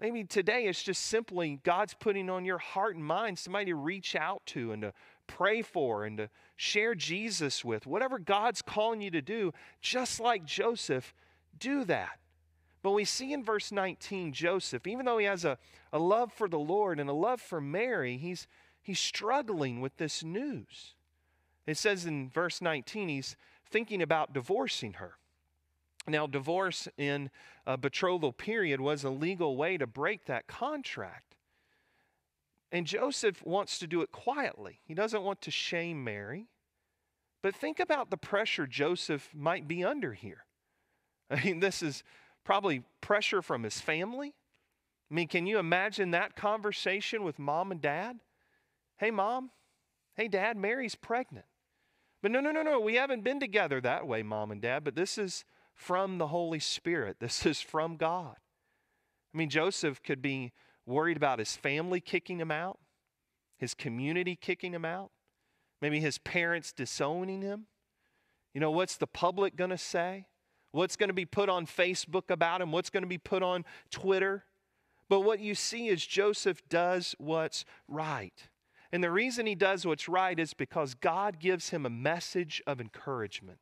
Maybe 0.00 0.22
today 0.22 0.66
it's 0.66 0.82
just 0.82 1.06
simply 1.06 1.60
God's 1.64 1.94
putting 1.94 2.30
on 2.30 2.44
your 2.44 2.58
heart 2.58 2.94
and 2.94 3.04
mind 3.04 3.38
somebody 3.38 3.66
to 3.66 3.74
reach 3.74 4.14
out 4.14 4.42
to 4.46 4.70
and 4.70 4.82
to 4.82 4.92
pray 5.26 5.60
for 5.60 6.04
and 6.04 6.18
to 6.18 6.30
share 6.56 6.94
Jesus 6.94 7.64
with. 7.64 7.86
Whatever 7.86 8.18
God's 8.18 8.62
calling 8.62 9.00
you 9.00 9.10
to 9.10 9.20
do, 9.20 9.52
just 9.80 10.20
like 10.20 10.44
Joseph, 10.44 11.14
do 11.58 11.84
that. 11.84 12.20
But 12.82 12.92
we 12.92 13.04
see 13.04 13.32
in 13.32 13.42
verse 13.42 13.72
19, 13.72 14.32
Joseph, 14.32 14.86
even 14.86 15.04
though 15.04 15.18
he 15.18 15.26
has 15.26 15.44
a, 15.44 15.58
a 15.92 15.98
love 15.98 16.32
for 16.32 16.48
the 16.48 16.58
Lord 16.58 17.00
and 17.00 17.10
a 17.10 17.14
love 17.14 17.40
for 17.40 17.60
Mary, 17.60 18.16
he's, 18.18 18.46
he's 18.80 19.00
struggling 19.00 19.80
with 19.80 19.96
this 19.96 20.22
news. 20.22 20.94
It 21.66 21.76
says 21.76 22.06
in 22.06 22.30
verse 22.30 22.62
19, 22.62 23.08
he's 23.08 23.36
thinking 23.68 24.00
about 24.00 24.32
divorcing 24.32 24.94
her. 24.94 25.14
Now, 26.08 26.26
divorce 26.26 26.88
in 26.96 27.30
a 27.66 27.76
betrothal 27.76 28.32
period 28.32 28.80
was 28.80 29.04
a 29.04 29.10
legal 29.10 29.56
way 29.56 29.76
to 29.76 29.86
break 29.86 30.24
that 30.24 30.46
contract. 30.46 31.36
And 32.72 32.86
Joseph 32.86 33.44
wants 33.44 33.78
to 33.78 33.86
do 33.86 34.02
it 34.02 34.10
quietly. 34.12 34.80
He 34.84 34.94
doesn't 34.94 35.22
want 35.22 35.40
to 35.42 35.50
shame 35.50 36.02
Mary. 36.02 36.48
But 37.42 37.54
think 37.54 37.78
about 37.78 38.10
the 38.10 38.16
pressure 38.16 38.66
Joseph 38.66 39.30
might 39.34 39.68
be 39.68 39.84
under 39.84 40.12
here. 40.12 40.44
I 41.30 41.42
mean, 41.44 41.60
this 41.60 41.82
is 41.82 42.02
probably 42.44 42.82
pressure 43.00 43.42
from 43.42 43.62
his 43.62 43.80
family. 43.80 44.34
I 45.10 45.14
mean, 45.14 45.28
can 45.28 45.46
you 45.46 45.58
imagine 45.58 46.10
that 46.10 46.36
conversation 46.36 47.22
with 47.22 47.38
mom 47.38 47.70
and 47.70 47.80
dad? 47.80 48.18
Hey, 48.96 49.10
mom. 49.10 49.50
Hey, 50.14 50.28
dad, 50.28 50.56
Mary's 50.56 50.94
pregnant. 50.94 51.46
But 52.22 52.32
no, 52.32 52.40
no, 52.40 52.50
no, 52.50 52.62
no. 52.62 52.80
We 52.80 52.96
haven't 52.96 53.24
been 53.24 53.40
together 53.40 53.80
that 53.80 54.06
way, 54.06 54.22
mom 54.22 54.50
and 54.50 54.60
dad. 54.60 54.84
But 54.84 54.96
this 54.96 55.16
is 55.16 55.44
from 55.78 56.18
the 56.18 56.26
Holy 56.26 56.58
Spirit. 56.58 57.16
This 57.20 57.46
is 57.46 57.60
from 57.60 57.96
God. 57.96 58.36
I 59.32 59.38
mean, 59.38 59.48
Joseph 59.48 60.02
could 60.02 60.20
be 60.20 60.52
worried 60.84 61.16
about 61.16 61.38
his 61.38 61.56
family 61.56 62.00
kicking 62.00 62.40
him 62.40 62.50
out, 62.50 62.78
his 63.56 63.74
community 63.74 64.36
kicking 64.36 64.74
him 64.74 64.84
out, 64.84 65.10
maybe 65.80 66.00
his 66.00 66.18
parents 66.18 66.72
disowning 66.72 67.42
him. 67.42 67.66
You 68.54 68.60
know, 68.60 68.70
what's 68.70 68.96
the 68.96 69.06
public 69.06 69.54
going 69.54 69.70
to 69.70 69.78
say? 69.78 70.26
What's 70.72 70.96
going 70.96 71.08
to 71.08 71.14
be 71.14 71.26
put 71.26 71.48
on 71.48 71.66
Facebook 71.66 72.30
about 72.30 72.60
him? 72.60 72.72
What's 72.72 72.90
going 72.90 73.02
to 73.02 73.08
be 73.08 73.18
put 73.18 73.42
on 73.42 73.64
Twitter? 73.90 74.44
But 75.08 75.20
what 75.20 75.40
you 75.40 75.54
see 75.54 75.88
is 75.88 76.04
Joseph 76.04 76.62
does 76.68 77.14
what's 77.18 77.64
right. 77.86 78.48
And 78.90 79.04
the 79.04 79.10
reason 79.10 79.46
he 79.46 79.54
does 79.54 79.86
what's 79.86 80.08
right 80.08 80.38
is 80.38 80.54
because 80.54 80.94
God 80.94 81.38
gives 81.38 81.70
him 81.70 81.86
a 81.86 81.90
message 81.90 82.62
of 82.66 82.80
encouragement. 82.80 83.58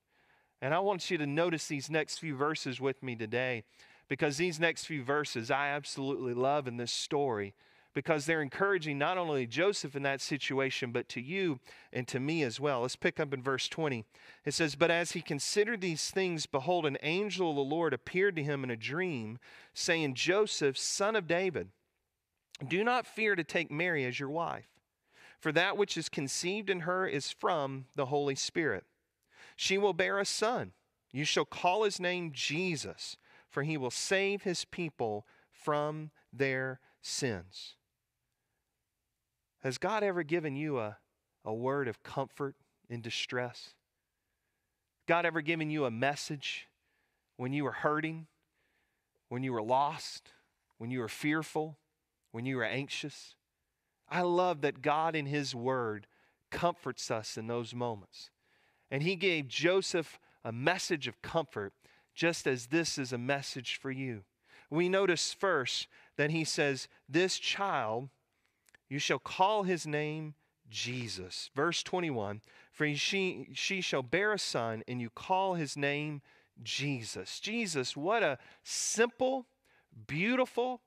And 0.62 0.72
I 0.74 0.78
want 0.78 1.10
you 1.10 1.18
to 1.18 1.26
notice 1.26 1.66
these 1.66 1.90
next 1.90 2.18
few 2.18 2.34
verses 2.34 2.80
with 2.80 3.02
me 3.02 3.14
today 3.14 3.64
because 4.08 4.36
these 4.36 4.58
next 4.58 4.86
few 4.86 5.02
verses 5.02 5.50
I 5.50 5.68
absolutely 5.68 6.34
love 6.34 6.66
in 6.66 6.76
this 6.76 6.92
story 6.92 7.54
because 7.96 8.26
they're 8.26 8.42
encouraging 8.42 8.98
not 8.98 9.16
only 9.16 9.46
Joseph 9.46 9.96
in 9.96 10.02
that 10.02 10.20
situation, 10.20 10.92
but 10.92 11.08
to 11.08 11.20
you 11.20 11.60
and 11.94 12.06
to 12.08 12.20
me 12.20 12.42
as 12.42 12.60
well. 12.60 12.82
Let's 12.82 12.94
pick 12.94 13.18
up 13.18 13.32
in 13.32 13.42
verse 13.42 13.68
20. 13.68 14.04
It 14.44 14.52
says, 14.52 14.74
But 14.74 14.90
as 14.90 15.12
he 15.12 15.22
considered 15.22 15.80
these 15.80 16.10
things, 16.10 16.44
behold, 16.44 16.84
an 16.84 16.98
angel 17.02 17.50
of 17.50 17.56
the 17.56 17.62
Lord 17.62 17.94
appeared 17.94 18.36
to 18.36 18.42
him 18.42 18.64
in 18.64 18.70
a 18.70 18.76
dream, 18.76 19.38
saying, 19.72 20.14
Joseph, 20.14 20.76
son 20.76 21.16
of 21.16 21.26
David, 21.26 21.70
do 22.68 22.84
not 22.84 23.06
fear 23.06 23.34
to 23.34 23.42
take 23.42 23.70
Mary 23.70 24.04
as 24.04 24.20
your 24.20 24.28
wife, 24.28 24.68
for 25.40 25.50
that 25.52 25.78
which 25.78 25.96
is 25.96 26.10
conceived 26.10 26.68
in 26.68 26.80
her 26.80 27.06
is 27.06 27.30
from 27.30 27.86
the 27.94 28.06
Holy 28.06 28.34
Spirit. 28.34 28.84
She 29.56 29.78
will 29.78 29.94
bear 29.94 30.18
a 30.18 30.26
son. 30.26 30.72
You 31.10 31.24
shall 31.24 31.46
call 31.46 31.84
his 31.84 31.98
name 31.98 32.30
Jesus, 32.32 33.16
for 33.48 33.62
he 33.62 33.76
will 33.76 33.90
save 33.90 34.42
his 34.42 34.66
people 34.66 35.26
from 35.50 36.10
their 36.32 36.78
sins. 37.00 37.74
Has 39.62 39.78
God 39.78 40.02
ever 40.02 40.22
given 40.22 40.54
you 40.54 40.78
a, 40.78 40.98
a 41.44 41.54
word 41.54 41.88
of 41.88 42.02
comfort 42.02 42.54
in 42.88 43.00
distress? 43.00 43.74
God 45.06 45.24
ever 45.24 45.40
given 45.40 45.70
you 45.70 45.86
a 45.86 45.90
message 45.90 46.68
when 47.36 47.52
you 47.52 47.64
were 47.64 47.72
hurting, 47.72 48.26
when 49.28 49.42
you 49.42 49.52
were 49.52 49.62
lost, 49.62 50.32
when 50.78 50.90
you 50.90 51.00
were 51.00 51.08
fearful, 51.08 51.78
when 52.32 52.44
you 52.44 52.56
were 52.56 52.64
anxious? 52.64 53.34
I 54.08 54.20
love 54.20 54.60
that 54.60 54.82
God 54.82 55.16
in 55.16 55.26
His 55.26 55.54
Word 55.54 56.06
comforts 56.50 57.10
us 57.10 57.36
in 57.36 57.46
those 57.46 57.74
moments. 57.74 58.30
And 58.90 59.02
he 59.02 59.16
gave 59.16 59.48
Joseph 59.48 60.18
a 60.44 60.52
message 60.52 61.08
of 61.08 61.20
comfort, 61.22 61.72
just 62.14 62.46
as 62.46 62.66
this 62.66 62.98
is 62.98 63.12
a 63.12 63.18
message 63.18 63.76
for 63.76 63.90
you. 63.90 64.22
We 64.70 64.88
notice 64.88 65.32
first 65.32 65.88
that 66.16 66.30
he 66.30 66.44
says, 66.44 66.88
This 67.08 67.38
child, 67.38 68.08
you 68.88 68.98
shall 68.98 69.18
call 69.18 69.64
his 69.64 69.86
name 69.86 70.34
Jesus. 70.68 71.50
Verse 71.54 71.82
21 71.82 72.40
For 72.72 72.92
she, 72.94 73.48
she 73.54 73.80
shall 73.80 74.02
bear 74.02 74.32
a 74.32 74.38
son, 74.38 74.82
and 74.86 75.00
you 75.00 75.10
call 75.10 75.54
his 75.54 75.76
name 75.76 76.22
Jesus. 76.62 77.40
Jesus, 77.40 77.96
what 77.96 78.22
a 78.22 78.38
simple, 78.62 79.46
beautiful, 80.06 80.80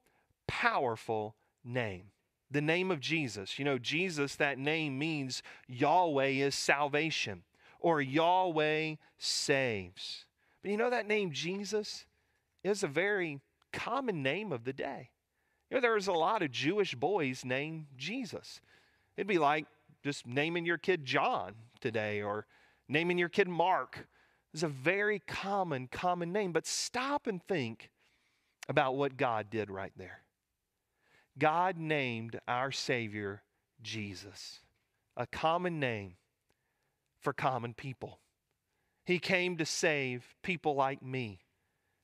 powerful 0.47 1.35
name. 1.63 2.05
The 2.51 2.61
name 2.61 2.89
of 2.89 2.99
Jesus. 2.99 3.59
You 3.59 3.65
know, 3.65 3.77
Jesus, 3.77 4.35
that 4.35 4.57
name 4.57 4.97
means 4.97 5.43
Yahweh 5.67 6.29
is 6.29 6.55
salvation 6.55 7.43
or 7.79 8.01
Yahweh 8.01 8.95
saves. 9.17 10.25
But 10.61 10.71
you 10.71 10.77
know 10.77 10.89
that 10.89 11.07
name 11.07 11.31
Jesus 11.31 12.05
is 12.63 12.83
a 12.83 12.87
very 12.87 13.39
common 13.71 14.21
name 14.21 14.51
of 14.51 14.65
the 14.65 14.73
day. 14.73 15.09
You 15.69 15.77
know, 15.77 15.81
there's 15.81 16.07
a 16.07 16.13
lot 16.13 16.41
of 16.41 16.51
Jewish 16.51 16.95
boys 16.95 17.45
named 17.45 17.85
Jesus. 17.95 18.59
It'd 19.15 19.27
be 19.27 19.37
like 19.37 19.65
just 20.03 20.25
naming 20.25 20.65
your 20.65 20.77
kid 20.77 21.05
John 21.05 21.53
today 21.79 22.21
or 22.21 22.45
naming 22.87 23.17
your 23.17 23.29
kid 23.29 23.47
Mark. 23.47 24.07
It's 24.53 24.63
a 24.63 24.67
very 24.67 25.19
common, 25.19 25.87
common 25.87 26.31
name. 26.33 26.51
But 26.51 26.65
stop 26.65 27.27
and 27.27 27.41
think 27.43 27.91
about 28.67 28.95
what 28.95 29.17
God 29.17 29.49
did 29.49 29.69
right 29.69 29.93
there. 29.95 30.23
God 31.37 31.77
named 31.77 32.39
our 32.47 32.71
Savior 32.71 33.43
Jesus, 33.81 34.59
a 35.15 35.25
common 35.25 35.79
name 35.79 36.15
for 37.19 37.33
common 37.33 37.73
people. 37.73 38.19
He 39.05 39.19
came 39.19 39.57
to 39.57 39.65
save 39.65 40.35
people 40.43 40.75
like 40.75 41.01
me, 41.01 41.39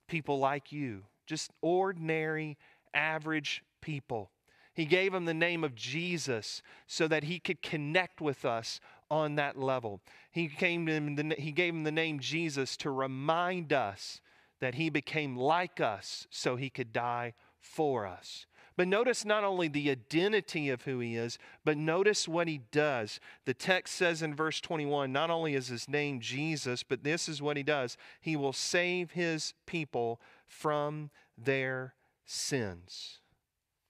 people 0.08 0.40
like 0.40 0.72
you, 0.72 1.04
just 1.28 1.52
ordinary, 1.62 2.58
average 2.94 3.64
people. 3.82 4.32
He 4.74 4.86
gave 4.86 5.14
him 5.14 5.26
the 5.26 5.34
name 5.34 5.64
of 5.64 5.76
Jesus 5.76 6.62
so 6.88 7.08
that 7.08 7.24
he 7.24 7.40
could 7.40 7.62
connect 7.62 8.20
with 8.20 8.44
us 8.44 8.80
on 9.10 9.36
that 9.36 9.58
level. 9.58 10.02
He, 10.32 10.48
came 10.48 10.86
to 10.88 11.00
the, 11.00 11.36
he 11.38 11.52
gave 11.52 11.74
him 11.74 11.84
the 11.84 11.92
name 11.92 12.20
Jesus 12.20 12.76
to 12.78 12.90
remind 12.90 13.72
us 13.72 14.20
that 14.60 14.76
he 14.76 14.90
became 14.90 15.38
like 15.38 15.80
us 15.80 16.28
so 16.30 16.56
he 16.56 16.70
could 16.70 16.92
die 16.92 17.34
for 17.60 18.06
us. 18.06 18.46
But 18.78 18.88
notice 18.90 19.24
not 19.24 19.44
only 19.44 19.68
the 19.68 19.90
identity 19.90 20.70
of 20.70 20.82
who 20.82 21.00
he 21.00 21.16
is, 21.16 21.38
but 21.64 21.78
notice 21.78 22.28
what 22.28 22.48
he 22.48 22.62
does. 22.72 23.20
The 23.46 23.54
text 23.54 23.96
says 23.96 24.22
in 24.22 24.36
verse 24.36 24.60
21 24.60 25.14
not 25.14 25.30
only 25.30 25.56
is 25.56 25.68
his 25.68 25.88
name 25.88 26.20
Jesus, 26.20 26.84
but 26.84 27.04
this 27.04 27.30
is 27.30 27.42
what 27.42 27.58
he 27.58 27.64
does 27.64 27.98
he 28.20 28.36
will 28.36 28.54
save 28.54 29.12
his 29.12 29.54
people 29.66 30.20
from 30.48 31.10
their 31.38 31.94
sins. 32.26 33.20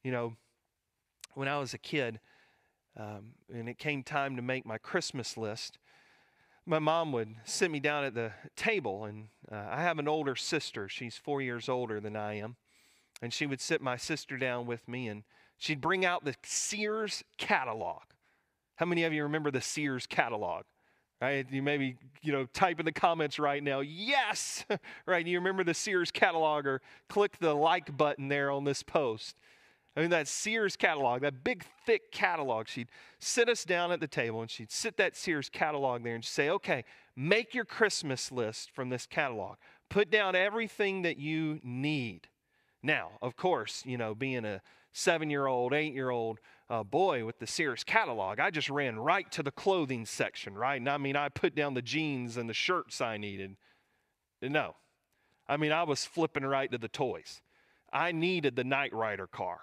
You 0.04 0.12
know, 0.12 0.36
when 1.34 1.48
I 1.48 1.58
was 1.58 1.74
a 1.74 1.80
kid, 1.80 2.20
um, 2.98 3.34
and 3.54 3.68
it 3.68 3.78
came 3.78 4.04
time 4.04 4.36
to 4.36 4.42
make 4.42 4.66
my 4.66 4.78
Christmas 4.78 5.36
list, 5.36 5.80
my 6.66 6.80
mom 6.80 7.12
would 7.12 7.36
sit 7.44 7.70
me 7.70 7.80
down 7.80 8.04
at 8.04 8.14
the 8.14 8.32
table, 8.56 9.06
and 9.06 9.28
uh, 9.52 9.68
I 9.70 9.82
have 9.82 10.00
an 10.00 10.08
older 10.08 10.36
sister. 10.36 10.88
She's 10.90 11.18
four 11.18 11.42
years 11.42 11.70
older 11.70 12.00
than 12.00 12.16
I 12.16 12.36
am. 12.36 12.56
And 13.26 13.34
she 13.34 13.48
would 13.48 13.60
sit 13.60 13.82
my 13.82 13.98
sister 13.98 14.38
down 14.38 14.68
with 14.68 14.88
me, 14.88 15.08
and 15.08 15.24
she'd 15.58 15.82
bring 15.82 16.06
out 16.06 16.26
the 16.26 16.36
Sears 16.44 17.24
catalog. 17.40 18.04
How 18.76 18.86
many 18.86 19.04
of 19.04 19.14
you 19.14 19.24
remember 19.24 19.50
the 19.50 19.62
Sears 19.62 20.06
catalog? 20.06 20.66
Right? 21.20 21.44
You 21.52 21.64
maybe, 21.64 21.98
you 22.22 22.32
know, 22.32 22.46
type 22.46 22.80
in 22.80 22.86
the 22.86 22.92
comments 22.92 23.40
right 23.40 23.64
now, 23.64 23.80
yes! 23.80 24.64
right? 25.08 25.26
You 25.26 25.40
remember 25.40 25.64
the 25.64 25.74
Sears 25.74 26.12
catalog, 26.12 26.68
or 26.68 26.84
click 27.10 27.40
the 27.40 27.56
like 27.56 27.98
button 27.98 28.28
there 28.28 28.52
on 28.52 28.64
this 28.64 28.84
post. 28.84 29.38
I 29.98 30.02
mean, 30.02 30.12
that 30.12 30.28
Sears 30.28 30.76
catalog, 30.76 31.22
that 31.22 31.44
big, 31.44 31.66
thick 31.84 32.12
catalog, 32.12 32.68
she'd 32.68 32.90
sit 33.18 33.50
us 33.50 33.64
down 33.64 33.92
at 33.92 34.02
the 34.02 34.08
table 34.08 34.42
and 34.42 34.52
she'd 34.52 34.72
sit 34.72 34.98
that 34.98 35.18
Sears 35.18 35.50
catalog 35.50 36.04
there 36.04 36.14
and 36.14 36.24
say, 36.24 36.52
okay, 36.52 36.84
make 37.16 37.56
your 37.56 37.66
Christmas 37.66 38.32
list 38.32 38.70
from 38.70 38.90
this 38.90 39.08
catalog. 39.08 39.56
Put 39.90 40.12
down 40.12 40.36
everything 40.36 41.02
that 41.02 41.18
you 41.18 41.60
need. 41.64 42.28
Now, 42.86 43.14
of 43.20 43.36
course, 43.36 43.82
you 43.84 43.98
know, 43.98 44.14
being 44.14 44.46
a 44.46 44.62
seven 44.94 45.32
year 45.32 45.48
old, 45.48 45.74
eight 45.74 45.96
year 45.96 46.12
old 46.12 46.40
uh, 46.70 46.84
boy 46.84 47.26
with 47.26 47.40
the 47.40 47.48
Sears 47.48 47.84
catalog, 47.84 48.40
I 48.40 48.52
just 48.52 48.70
ran 48.70 49.00
right 49.00 49.30
to 49.32 49.42
the 49.42 49.52
clothing 49.52 50.06
section, 50.06 50.54
right? 50.54 50.80
And 50.80 50.88
I 50.88 50.98
mean, 50.98 51.16
I 51.16 51.30
put 51.30 51.56
down 51.56 51.74
the 51.74 51.82
jeans 51.82 52.38
and 52.38 52.48
the 52.48 52.54
shirts 52.54 53.02
I 53.02 53.18
needed. 53.18 53.58
No. 54.40 54.76
I 55.48 55.58
mean, 55.58 55.72
I 55.72 55.82
was 55.82 56.06
flipping 56.06 56.46
right 56.46 56.72
to 56.72 56.78
the 56.78 56.88
toys. 56.88 57.42
I 57.92 58.12
needed 58.12 58.56
the 58.56 58.64
Knight 58.64 58.94
Rider 58.94 59.26
car. 59.26 59.62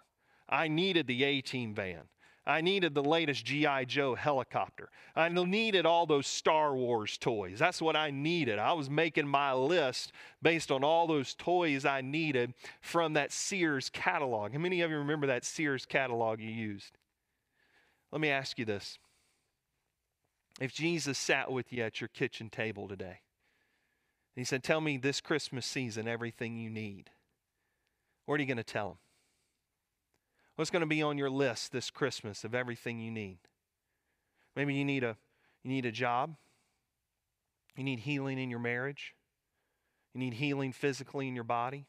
I 0.49 0.67
needed 0.67 1.07
the 1.07 1.23
A 1.23 1.41
Team 1.43 1.75
van. 1.75 2.09
I 2.45 2.61
needed 2.61 2.95
the 2.95 3.05
latest 3.05 3.45
G.I. 3.45 3.85
Joe 3.85 4.17
helicopter. 4.17 4.89
I 5.15 5.29
needed 5.29 5.87
all 5.87 6.07
those 6.07 6.27
Star 6.27 6.75
Wars 6.75 7.17
toys. 7.17 7.59
That's 7.59 7.81
what 7.81 7.95
I 7.95 8.11
needed. 8.11 8.59
I 8.59 8.73
was 8.73 8.91
making 8.91 9.29
my 9.29 9.53
list 9.53 10.13
based 10.43 10.73
on 10.73 10.83
all 10.83 11.07
those 11.07 11.35
toys 11.35 11.85
I 11.85 12.01
needed 12.01 12.55
from 12.81 13.13
that 13.13 13.31
Sears 13.31 13.91
catalog. 13.91 14.53
How 14.53 14.59
many 14.59 14.81
of 14.81 14.91
you 14.91 14.97
remember 14.99 15.29
that 15.29 15.45
Sears 15.45 15.87
catalog 15.87 16.41
you 16.41 16.51
used? 16.51 16.99
Let 18.11 18.21
me 18.21 18.29
ask 18.29 18.59
you 18.59 18.65
this. 18.65 18.99
If 20.61 20.73
Jesus 20.73 21.19
sat 21.19 21.51
with 21.51 21.73
you 21.73 21.85
at 21.85 22.01
your 22.01 22.09
kitchen 22.09 22.51
table 22.51 22.89
today, 22.89 23.21
and 24.35 24.41
he 24.41 24.45
said, 24.45 24.65
Tell 24.65 24.81
me 24.81 24.97
this 24.97 25.21
Christmas 25.21 25.65
season 25.65 26.09
everything 26.09 26.57
you 26.57 26.71
need, 26.71 27.11
what 28.27 28.35
are 28.35 28.43
you 28.43 28.47
going 28.47 28.57
to 28.57 28.65
tell 28.65 28.91
him? 28.91 28.97
What's 30.57 30.71
going 30.71 30.81
to 30.81 30.87
be 30.87 31.03
on 31.03 31.19
your 31.19 31.31
list 31.31 31.73
this 31.73 31.91
Christmas 31.91 32.45
of 32.45 32.55
everything 32.55 32.99
you 32.99 33.11
need? 33.11 33.39
Maybe 34.55 34.75
you 34.75 34.85
need 34.85 35.03
a 35.03 35.17
you 35.63 35.71
need 35.71 35.87
a 35.87 35.93
job. 35.93 36.37
You 37.77 37.85
need 37.85 38.01
healing 38.01 38.39
in 38.39 38.51
your 38.51 38.59
marriage. 38.59 39.15
You 40.13 40.21
need 40.21 40.35
healing 40.35 40.73
physically 40.73 41.27
in 41.27 41.35
your 41.35 41.45
body. 41.45 41.87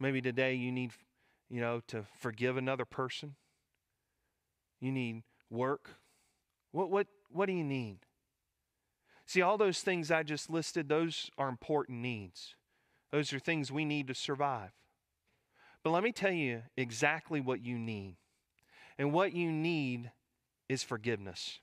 Maybe 0.00 0.22
today 0.22 0.54
you 0.54 0.72
need 0.72 0.92
you 1.50 1.60
know 1.60 1.80
to 1.88 2.04
forgive 2.18 2.56
another 2.56 2.84
person. 2.84 3.36
You 4.80 4.92
need 4.92 5.22
work. 5.50 5.96
What 6.72 6.90
what 6.90 7.08
what 7.30 7.46
do 7.46 7.52
you 7.52 7.64
need? 7.64 7.98
See, 9.26 9.42
all 9.42 9.58
those 9.58 9.82
things 9.82 10.10
I 10.10 10.22
just 10.22 10.48
listed, 10.48 10.88
those 10.88 11.30
are 11.36 11.50
important 11.50 11.98
needs. 11.98 12.54
Those 13.12 13.34
are 13.34 13.38
things 13.38 13.70
we 13.70 13.84
need 13.84 14.08
to 14.08 14.14
survive. 14.14 14.72
But 15.88 15.94
let 15.94 16.02
me 16.02 16.12
tell 16.12 16.30
you 16.30 16.64
exactly 16.76 17.40
what 17.40 17.64
you 17.64 17.78
need. 17.78 18.16
And 18.98 19.10
what 19.10 19.32
you 19.32 19.50
need 19.50 20.10
is 20.68 20.82
forgiveness. 20.82 21.60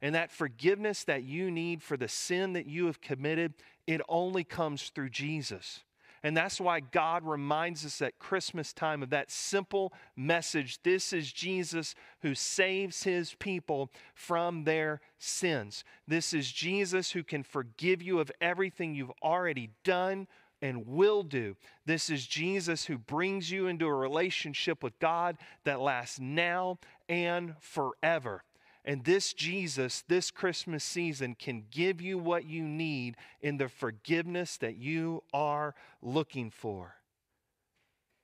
And 0.00 0.14
that 0.14 0.32
forgiveness 0.32 1.04
that 1.04 1.24
you 1.24 1.50
need 1.50 1.82
for 1.82 1.98
the 1.98 2.08
sin 2.08 2.54
that 2.54 2.64
you 2.64 2.86
have 2.86 3.02
committed, 3.02 3.52
it 3.86 4.00
only 4.08 4.44
comes 4.44 4.88
through 4.88 5.10
Jesus. 5.10 5.84
And 6.22 6.34
that's 6.34 6.58
why 6.58 6.80
God 6.80 7.22
reminds 7.26 7.84
us 7.84 8.00
at 8.00 8.18
Christmas 8.18 8.72
time 8.72 9.02
of 9.02 9.10
that 9.10 9.30
simple 9.30 9.92
message. 10.16 10.82
This 10.82 11.12
is 11.12 11.30
Jesus 11.30 11.94
who 12.22 12.34
saves 12.34 13.02
his 13.02 13.34
people 13.34 13.90
from 14.14 14.64
their 14.64 15.02
sins. 15.18 15.84
This 16.08 16.32
is 16.32 16.50
Jesus 16.50 17.10
who 17.10 17.22
can 17.22 17.42
forgive 17.42 18.00
you 18.00 18.20
of 18.20 18.32
everything 18.40 18.94
you've 18.94 19.12
already 19.22 19.68
done, 19.84 20.28
and 20.62 20.86
will 20.86 21.22
do. 21.22 21.56
This 21.84 22.10
is 22.10 22.26
Jesus 22.26 22.86
who 22.86 22.98
brings 22.98 23.50
you 23.50 23.66
into 23.66 23.86
a 23.86 23.94
relationship 23.94 24.82
with 24.82 24.98
God 24.98 25.36
that 25.64 25.80
lasts 25.80 26.18
now 26.18 26.78
and 27.08 27.54
forever. 27.60 28.42
And 28.84 29.04
this 29.04 29.32
Jesus, 29.32 30.04
this 30.06 30.30
Christmas 30.30 30.84
season, 30.84 31.34
can 31.34 31.64
give 31.70 32.00
you 32.00 32.18
what 32.18 32.46
you 32.46 32.62
need 32.62 33.16
in 33.40 33.56
the 33.56 33.68
forgiveness 33.68 34.56
that 34.58 34.76
you 34.76 35.24
are 35.34 35.74
looking 36.00 36.50
for. 36.50 36.94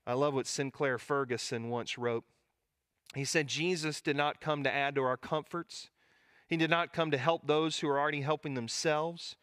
I 0.07 0.14
love 0.14 0.35
what 0.35 0.47
Sinclair 0.47 0.99
Ferguson 0.99 1.68
once 1.68 1.99
wrote. 1.99 2.25
He 3.14 3.25
said, 3.25 3.47
Jesus 3.47 4.01
did 4.01 4.16
not 4.16 4.40
come 4.40 4.62
to 4.64 4.73
add 4.73 4.95
to 4.95 5.03
our 5.03 5.16
comforts. 5.16 5.90
He 6.49 6.57
did 6.57 6.71
not 6.71 6.92
come 6.92 7.11
to 7.11 7.18
help 7.18 7.47
those 7.47 7.81
who 7.81 7.88
are 7.88 8.01
already 8.01 8.23
helping 8.23 8.55
themselves 8.55 9.37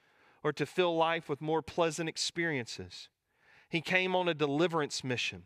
or 0.44 0.54
to 0.54 0.66
fill 0.66 0.96
life 0.96 1.30
with 1.30 1.42
more 1.42 1.62
pleasant 1.62 2.10
experiences. 2.10 3.10
He 3.70 3.82
came 3.82 4.16
on 4.16 4.28
a 4.28 4.34
deliverance 4.34 5.04
mission 5.04 5.44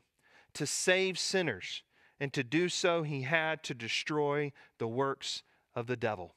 to 0.53 0.67
save 0.67 1.17
sinners, 1.17 1.84
and 2.19 2.32
to 2.34 2.43
do 2.43 2.69
so, 2.69 3.03
he 3.03 3.23
had 3.23 3.63
to 3.63 3.73
destroy 3.73 4.51
the 4.77 4.88
works 4.88 5.43
of 5.75 5.88
the 5.88 5.97
devil. 5.97 6.36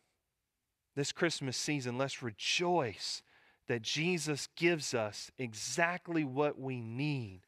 This 0.95 1.13
Christmas 1.13 1.57
season, 1.57 1.99
let's 1.99 2.23
rejoice 2.23 3.23
that 3.69 3.83
Jesus 3.83 4.49
gives 4.57 4.95
us 4.95 5.31
exactly 5.39 6.25
what 6.25 6.59
we 6.59 6.81
need 6.81 7.43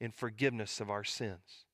in 0.00 0.10
forgiveness 0.10 0.80
of 0.80 0.88
our 0.88 1.04
sins. 1.04 1.66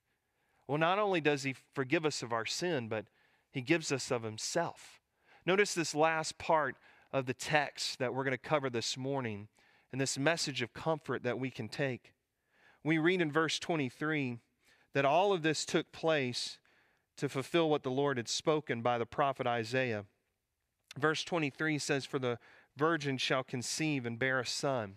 Well, 0.67 0.79
not 0.79 0.99
only 0.99 1.21
does 1.21 1.45
he 1.45 1.55
forgive 1.75 2.05
us 2.05 2.23
of 2.23 2.33
our 2.33 2.47
sin, 2.47 2.89
but 2.89 3.07
he 3.53 3.61
gives 3.61 3.93
us 3.93 4.11
of 4.11 4.23
himself. 4.23 5.01
Notice 5.47 5.75
this 5.75 5.95
last 5.95 6.39
part 6.39 6.77
of 7.13 7.27
the 7.27 7.35
text 7.35 7.99
that 7.99 8.15
we're 8.15 8.25
going 8.25 8.33
to 8.33 8.39
cover 8.39 8.71
this 8.71 8.97
morning 8.97 9.49
and 9.93 10.01
this 10.01 10.19
message 10.19 10.63
of 10.63 10.73
comfort 10.73 11.23
that 11.23 11.39
we 11.39 11.51
can 11.51 11.69
take. 11.69 12.13
We 12.85 12.99
read 12.99 13.21
in 13.21 13.33
verse 13.33 13.59
23 13.59 14.39
that 14.95 15.05
all 15.05 15.33
of 15.33 15.43
this 15.43 15.65
took 15.65 15.93
place 15.93 16.59
to 17.17 17.29
fulfill 17.29 17.69
what 17.69 17.83
the 17.83 17.91
Lord 17.91 18.17
had 18.17 18.29
spoken 18.29 18.81
by 18.83 18.99
the 18.99 19.07
prophet 19.07 19.47
Isaiah. 19.47 20.05
Verse 20.99 21.23
23 21.25 21.79
says, 21.79 22.05
For 22.05 22.19
the 22.19 22.39
virgin 22.77 23.19
shall 23.19 23.45
conceive 23.45 24.07
and 24.07 24.19
bear 24.19 24.41
a 24.41 24.47
son, 24.47 24.97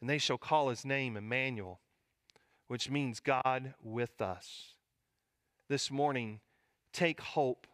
and 0.00 0.10
they 0.10 0.18
shall 0.18 0.38
call 0.38 0.68
his 0.68 0.84
name 0.84 1.16
Emmanuel, 1.16 1.80
which 2.68 2.90
means 2.90 3.20
God 3.20 3.74
with 3.82 4.20
us. 4.20 4.74
This 5.68 5.90
morning, 5.90 6.40
take 6.92 7.20
hope, 7.20 7.66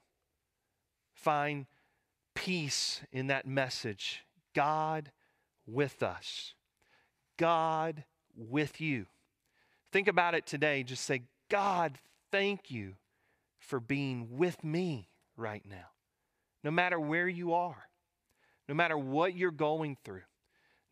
find 1.13 1.67
peace 2.37 3.01
in 3.11 3.27
that 3.27 3.47
message. 3.47 4.23
God 4.55 5.11
with 5.67 6.03
us. 6.05 6.55
God 7.37 8.05
with 8.37 8.81
you. 8.81 9.07
Think 9.91 10.07
about 10.07 10.35
it 10.35 10.47
today. 10.47 10.85
Just 10.85 11.05
say, 11.05 11.23
God, 11.51 11.99
thank 12.31 12.71
you 12.71 12.95
for 13.59 13.81
being 13.81 14.37
with 14.37 14.63
me 14.63 15.09
right 15.37 15.65
now. 15.69 15.89
No 16.63 16.71
matter 16.71 17.01
where 17.01 17.29
you 17.29 17.55
are, 17.55 17.89
no 18.69 18.75
matter 18.75 18.97
what 18.97 19.37
you're 19.37 19.51
going 19.51 19.97
through, 20.05 20.23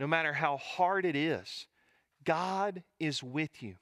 no 0.00 0.06
matter 0.06 0.32
how 0.32 0.56
hard 0.56 1.04
it 1.04 1.14
is, 1.14 1.66
God 2.24 2.82
is 2.98 3.22
with 3.22 3.62
you. 3.62 3.76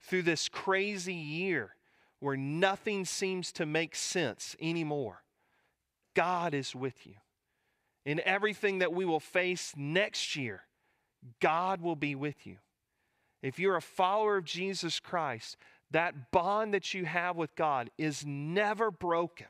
Through 0.00 0.22
this 0.22 0.48
crazy 0.48 1.14
year 1.14 1.74
where 2.20 2.36
nothing 2.36 3.04
seems 3.04 3.52
to 3.52 3.66
make 3.66 3.94
sense 3.94 4.56
anymore, 4.60 5.22
God 6.18 6.52
is 6.52 6.74
with 6.74 7.06
you. 7.06 7.14
In 8.04 8.20
everything 8.24 8.80
that 8.80 8.92
we 8.92 9.04
will 9.04 9.20
face 9.20 9.72
next 9.76 10.34
year, 10.34 10.62
God 11.40 11.80
will 11.80 11.94
be 11.94 12.16
with 12.16 12.44
you. 12.44 12.56
If 13.40 13.60
you're 13.60 13.76
a 13.76 13.80
follower 13.80 14.38
of 14.38 14.44
Jesus 14.44 14.98
Christ, 14.98 15.56
that 15.92 16.32
bond 16.32 16.74
that 16.74 16.92
you 16.92 17.04
have 17.04 17.36
with 17.36 17.54
God 17.54 17.90
is 17.96 18.26
never 18.26 18.90
broken, 18.90 19.46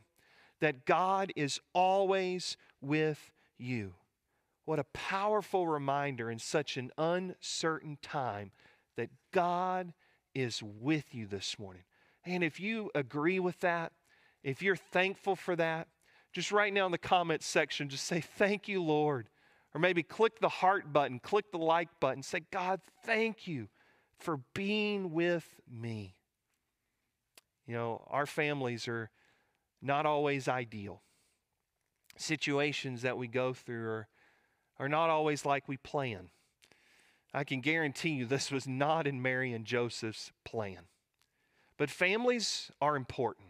that 0.61 0.85
God 0.85 1.33
is 1.37 1.59
always 1.72 2.59
with 2.83 3.31
you. 3.57 3.94
What 4.66 4.78
a 4.78 4.85
powerful 4.92 5.66
reminder 5.66 6.31
in 6.31 6.38
such 6.38 6.76
an 6.76 6.90
uncertain 6.98 7.96
time 8.02 8.50
that 8.98 9.09
God 9.33 9.94
is 10.35 10.62
with 10.62 11.14
you 11.14 11.26
this 11.26 11.59
morning. 11.59 11.85
And 12.26 12.44
if 12.44 12.61
you 12.61 12.90
agree 12.94 13.40
with 13.40 13.59
that, 13.61 13.92
if 14.44 14.61
you're 14.61 14.76
thankful 14.76 15.35
for 15.35 15.57
that, 15.57 15.88
just 16.32 16.52
right 16.52 16.72
now 16.72 16.86
in 16.86 16.92
the 16.92 16.98
comments 16.98 17.46
section, 17.46 17.88
just 17.88 18.04
say, 18.04 18.20
Thank 18.20 18.68
you, 18.68 18.82
Lord. 18.82 19.28
Or 19.74 19.80
maybe 19.80 20.02
click 20.02 20.40
the 20.40 20.48
heart 20.48 20.92
button, 20.92 21.18
click 21.20 21.52
the 21.52 21.58
like 21.58 21.88
button, 22.00 22.22
say, 22.22 22.40
God, 22.50 22.80
thank 23.04 23.46
you 23.46 23.68
for 24.18 24.40
being 24.54 25.12
with 25.12 25.46
me. 25.70 26.14
You 27.66 27.74
know, 27.74 28.02
our 28.08 28.24
families 28.24 28.88
are 28.88 29.10
not 29.82 30.06
always 30.06 30.48
ideal. 30.48 31.02
Situations 32.16 33.02
that 33.02 33.18
we 33.18 33.28
go 33.28 33.52
through 33.52 33.86
are 33.86 34.08
are 34.78 34.88
not 34.88 35.10
always 35.10 35.44
like 35.44 35.68
we 35.68 35.76
plan. 35.76 36.30
I 37.34 37.44
can 37.44 37.60
guarantee 37.60 38.10
you 38.10 38.26
this 38.26 38.50
was 38.50 38.66
not 38.66 39.06
in 39.06 39.20
Mary 39.20 39.52
and 39.52 39.64
Joseph's 39.64 40.32
plan. 40.44 40.84
But 41.76 41.90
families 41.90 42.70
are 42.80 42.96
important. 42.96 43.47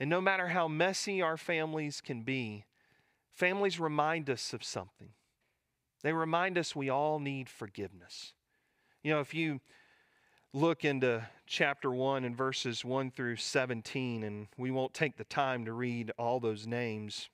And 0.00 0.08
no 0.08 0.20
matter 0.20 0.48
how 0.48 0.68
messy 0.68 1.20
our 1.20 1.36
families 1.36 2.00
can 2.00 2.22
be, 2.22 2.64
families 3.32 3.80
remind 3.80 4.30
us 4.30 4.52
of 4.52 4.62
something. 4.62 5.10
They 6.02 6.12
remind 6.12 6.56
us 6.56 6.76
we 6.76 6.88
all 6.88 7.18
need 7.18 7.48
forgiveness. 7.48 8.32
You 9.02 9.12
know, 9.12 9.20
if 9.20 9.34
you 9.34 9.60
look 10.52 10.84
into 10.84 11.26
chapter 11.46 11.90
1 11.90 12.24
and 12.24 12.36
verses 12.36 12.84
1 12.84 13.10
through 13.10 13.36
17, 13.36 14.22
and 14.22 14.46
we 14.56 14.70
won't 14.70 14.94
take 14.94 15.16
the 15.16 15.24
time 15.24 15.64
to 15.64 15.72
read 15.72 16.12
all 16.16 16.38
those 16.38 16.66
names, 16.66 17.28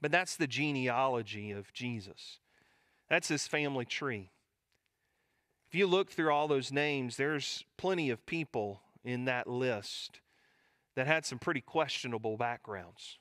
but 0.00 0.10
that's 0.10 0.36
the 0.36 0.46
genealogy 0.48 1.52
of 1.52 1.72
Jesus. 1.72 2.40
That's 3.08 3.28
his 3.28 3.46
family 3.46 3.84
tree. 3.84 4.30
If 5.68 5.74
you 5.74 5.86
look 5.86 6.10
through 6.10 6.32
all 6.32 6.48
those 6.48 6.72
names, 6.72 7.16
there's 7.16 7.64
plenty 7.76 8.10
of 8.10 8.26
people 8.26 8.80
in 9.04 9.24
that 9.26 9.46
list 9.46 10.20
that 10.96 11.06
had 11.06 11.24
some 11.24 11.38
pretty 11.38 11.60
questionable 11.60 12.36
backgrounds, 12.36 13.18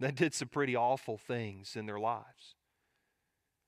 that 0.00 0.14
did 0.14 0.34
some 0.34 0.48
pretty 0.48 0.74
awful 0.74 1.18
things 1.18 1.76
in 1.76 1.86
their 1.86 2.00
lives. 2.00 2.54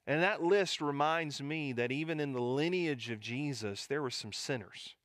And 0.07 0.23
that 0.23 0.43
list 0.43 0.81
reminds 0.81 1.43
me 1.43 1.73
that 1.73 1.91
even 1.91 2.21
in 2.21 2.33
the 2.33 2.43
lineage 2.43 3.11
of 3.11 3.21
Jesus, 3.21 3.87
there 3.87 4.03
were 4.03 4.11
some 4.11 4.33
sinners 4.33 4.97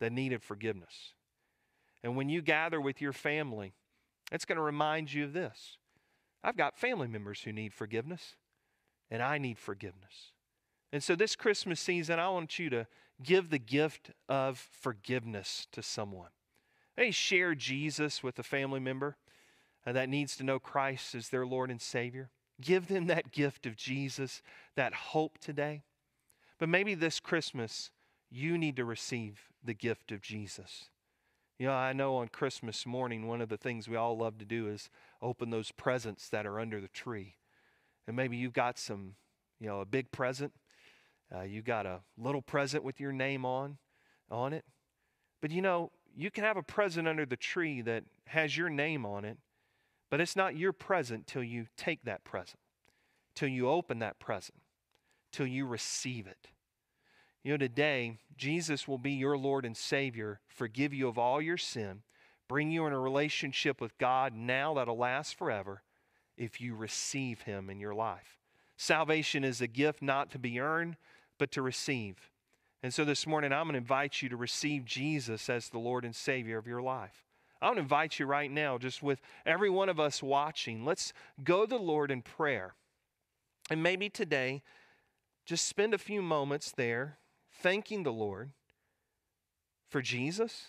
that 0.00 0.12
needed 0.12 0.42
forgiveness. 0.42 1.14
And 2.02 2.16
when 2.16 2.28
you 2.28 2.40
gather 2.40 2.80
with 2.80 3.00
your 3.00 3.12
family, 3.12 3.74
it's 4.32 4.44
going 4.44 4.56
to 4.56 4.62
remind 4.62 5.12
you 5.12 5.24
of 5.24 5.32
this 5.32 5.76
I've 6.42 6.56
got 6.56 6.78
family 6.78 7.08
members 7.08 7.42
who 7.42 7.52
need 7.52 7.74
forgiveness, 7.74 8.36
and 9.10 9.22
I 9.22 9.38
need 9.38 9.58
forgiveness. 9.58 10.32
And 10.92 11.02
so 11.02 11.14
this 11.14 11.36
Christmas 11.36 11.80
season, 11.80 12.18
I 12.18 12.28
want 12.28 12.58
you 12.58 12.70
to 12.70 12.86
give 13.22 13.50
the 13.50 13.58
gift 13.58 14.12
of 14.28 14.58
forgiveness 14.58 15.66
to 15.72 15.82
someone. 15.82 16.30
Hey, 16.98 17.12
share 17.12 17.54
Jesus 17.54 18.24
with 18.24 18.40
a 18.40 18.42
family 18.42 18.80
member 18.80 19.16
uh, 19.86 19.92
that 19.92 20.08
needs 20.08 20.36
to 20.36 20.42
know 20.42 20.58
Christ 20.58 21.14
as 21.14 21.28
their 21.28 21.46
Lord 21.46 21.70
and 21.70 21.80
Savior. 21.80 22.28
Give 22.60 22.88
them 22.88 23.06
that 23.06 23.30
gift 23.30 23.66
of 23.66 23.76
Jesus, 23.76 24.42
that 24.74 24.92
hope 24.92 25.38
today. 25.38 25.84
But 26.58 26.68
maybe 26.68 26.96
this 26.96 27.20
Christmas, 27.20 27.92
you 28.32 28.58
need 28.58 28.74
to 28.74 28.84
receive 28.84 29.42
the 29.62 29.74
gift 29.74 30.10
of 30.10 30.20
Jesus. 30.20 30.88
You 31.56 31.68
know, 31.68 31.72
I 31.72 31.92
know 31.92 32.16
on 32.16 32.26
Christmas 32.26 32.84
morning, 32.84 33.28
one 33.28 33.40
of 33.40 33.48
the 33.48 33.56
things 33.56 33.86
we 33.86 33.94
all 33.94 34.18
love 34.18 34.36
to 34.38 34.44
do 34.44 34.66
is 34.66 34.90
open 35.22 35.50
those 35.50 35.70
presents 35.70 36.28
that 36.30 36.46
are 36.46 36.58
under 36.58 36.80
the 36.80 36.88
tree. 36.88 37.36
And 38.08 38.16
maybe 38.16 38.36
you've 38.36 38.52
got 38.52 38.76
some, 38.76 39.14
you 39.60 39.68
know, 39.68 39.80
a 39.80 39.86
big 39.86 40.10
present. 40.10 40.52
Uh, 41.32 41.42
you 41.42 41.62
got 41.62 41.86
a 41.86 42.00
little 42.16 42.42
present 42.42 42.82
with 42.82 42.98
your 42.98 43.12
name 43.12 43.44
on, 43.44 43.78
on 44.32 44.52
it. 44.52 44.64
But 45.40 45.52
you 45.52 45.62
know, 45.62 45.92
you 46.18 46.32
can 46.32 46.42
have 46.42 46.56
a 46.56 46.62
present 46.64 47.06
under 47.06 47.24
the 47.24 47.36
tree 47.36 47.80
that 47.80 48.02
has 48.26 48.56
your 48.56 48.68
name 48.68 49.06
on 49.06 49.24
it, 49.24 49.38
but 50.10 50.20
it's 50.20 50.34
not 50.34 50.56
your 50.56 50.72
present 50.72 51.28
till 51.28 51.44
you 51.44 51.66
take 51.76 52.02
that 52.02 52.24
present, 52.24 52.58
till 53.36 53.48
you 53.48 53.68
open 53.68 54.00
that 54.00 54.18
present, 54.18 54.58
till 55.30 55.46
you 55.46 55.64
receive 55.64 56.26
it. 56.26 56.48
You 57.44 57.52
know, 57.52 57.56
today, 57.56 58.18
Jesus 58.36 58.88
will 58.88 58.98
be 58.98 59.12
your 59.12 59.38
Lord 59.38 59.64
and 59.64 59.76
Savior, 59.76 60.40
forgive 60.48 60.92
you 60.92 61.06
of 61.06 61.18
all 61.18 61.40
your 61.40 61.56
sin, 61.56 62.02
bring 62.48 62.72
you 62.72 62.84
in 62.86 62.92
a 62.92 62.98
relationship 62.98 63.80
with 63.80 63.96
God 63.96 64.34
now 64.34 64.74
that'll 64.74 64.98
last 64.98 65.38
forever 65.38 65.82
if 66.36 66.60
you 66.60 66.74
receive 66.74 67.42
Him 67.42 67.70
in 67.70 67.78
your 67.78 67.94
life. 67.94 68.38
Salvation 68.76 69.44
is 69.44 69.60
a 69.60 69.68
gift 69.68 70.02
not 70.02 70.32
to 70.32 70.38
be 70.38 70.58
earned, 70.58 70.96
but 71.38 71.52
to 71.52 71.62
receive. 71.62 72.28
And 72.82 72.94
so 72.94 73.04
this 73.04 73.26
morning, 73.26 73.52
I'm 73.52 73.64
going 73.64 73.72
to 73.72 73.78
invite 73.78 74.22
you 74.22 74.28
to 74.28 74.36
receive 74.36 74.84
Jesus 74.84 75.50
as 75.50 75.68
the 75.68 75.78
Lord 75.78 76.04
and 76.04 76.14
Savior 76.14 76.58
of 76.58 76.66
your 76.66 76.80
life. 76.80 77.24
I 77.60 77.66
want 77.66 77.78
to 77.78 77.82
invite 77.82 78.20
you 78.20 78.26
right 78.26 78.50
now, 78.50 78.78
just 78.78 79.02
with 79.02 79.20
every 79.44 79.68
one 79.68 79.88
of 79.88 79.98
us 79.98 80.22
watching, 80.22 80.84
let's 80.84 81.12
go 81.42 81.62
to 81.62 81.68
the 81.68 81.76
Lord 81.76 82.12
in 82.12 82.22
prayer. 82.22 82.74
And 83.68 83.82
maybe 83.82 84.08
today, 84.08 84.62
just 85.44 85.66
spend 85.66 85.92
a 85.92 85.98
few 85.98 86.22
moments 86.22 86.70
there 86.70 87.18
thanking 87.60 88.04
the 88.04 88.12
Lord 88.12 88.50
for 89.88 90.00
Jesus, 90.00 90.66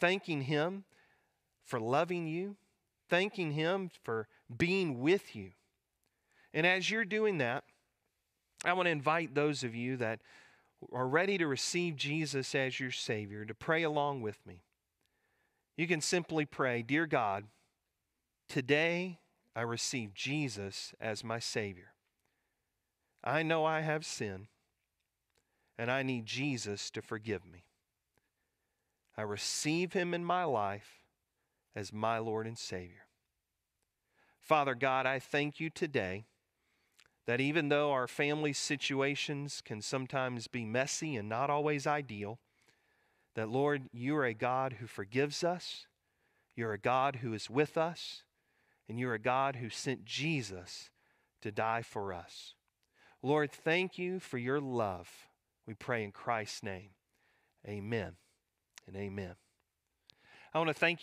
thanking 0.00 0.42
Him 0.42 0.84
for 1.62 1.78
loving 1.78 2.26
you, 2.26 2.56
thanking 3.10 3.52
Him 3.52 3.90
for 4.02 4.28
being 4.56 5.00
with 5.00 5.36
you. 5.36 5.50
And 6.54 6.66
as 6.66 6.90
you're 6.90 7.04
doing 7.04 7.38
that, 7.38 7.64
I 8.64 8.72
want 8.72 8.86
to 8.86 8.92
invite 8.92 9.34
those 9.34 9.62
of 9.62 9.74
you 9.74 9.98
that 9.98 10.20
are 10.92 11.06
ready 11.06 11.38
to 11.38 11.46
receive 11.46 11.96
Jesus 11.96 12.54
as 12.54 12.80
your 12.80 12.90
Savior 12.90 13.44
to 13.44 13.54
pray 13.54 13.82
along 13.82 14.22
with 14.22 14.38
me. 14.46 14.62
You 15.76 15.86
can 15.86 16.00
simply 16.00 16.44
pray, 16.44 16.82
Dear 16.82 17.06
God, 17.06 17.44
today 18.48 19.18
I 19.56 19.62
receive 19.62 20.14
Jesus 20.14 20.94
as 21.00 21.24
my 21.24 21.38
Savior. 21.38 21.92
I 23.22 23.42
know 23.42 23.64
I 23.64 23.80
have 23.80 24.04
sinned 24.04 24.46
and 25.78 25.90
I 25.90 26.02
need 26.02 26.26
Jesus 26.26 26.90
to 26.90 27.02
forgive 27.02 27.44
me. 27.44 27.64
I 29.16 29.22
receive 29.22 29.92
him 29.92 30.14
in 30.14 30.24
my 30.24 30.44
life 30.44 31.04
as 31.74 31.92
my 31.92 32.18
Lord 32.18 32.46
and 32.46 32.58
Savior. 32.58 33.06
Father 34.40 34.74
God, 34.74 35.06
I 35.06 35.18
thank 35.18 35.58
you 35.58 35.70
today 35.70 36.26
that 37.26 37.40
even 37.40 37.68
though 37.68 37.90
our 37.90 38.06
family 38.06 38.52
situations 38.52 39.62
can 39.64 39.80
sometimes 39.80 40.46
be 40.46 40.64
messy 40.64 41.16
and 41.16 41.28
not 41.28 41.50
always 41.50 41.86
ideal, 41.86 42.38
that 43.34 43.48
Lord, 43.48 43.88
you 43.92 44.14
are 44.16 44.26
a 44.26 44.34
God 44.34 44.74
who 44.74 44.86
forgives 44.86 45.42
us, 45.42 45.86
you're 46.54 46.72
a 46.72 46.78
God 46.78 47.16
who 47.16 47.32
is 47.32 47.50
with 47.50 47.76
us, 47.76 48.22
and 48.88 48.98
you're 48.98 49.14
a 49.14 49.18
God 49.18 49.56
who 49.56 49.70
sent 49.70 50.04
Jesus 50.04 50.90
to 51.40 51.50
die 51.50 51.82
for 51.82 52.12
us. 52.12 52.54
Lord, 53.22 53.50
thank 53.50 53.98
you 53.98 54.20
for 54.20 54.38
your 54.38 54.60
love. 54.60 55.08
We 55.66 55.74
pray 55.74 56.04
in 56.04 56.12
Christ's 56.12 56.62
name. 56.62 56.90
Amen 57.66 58.12
and 58.86 58.96
amen. 58.96 59.34
I 60.52 60.58
want 60.58 60.68
to 60.68 60.74
thank 60.74 61.02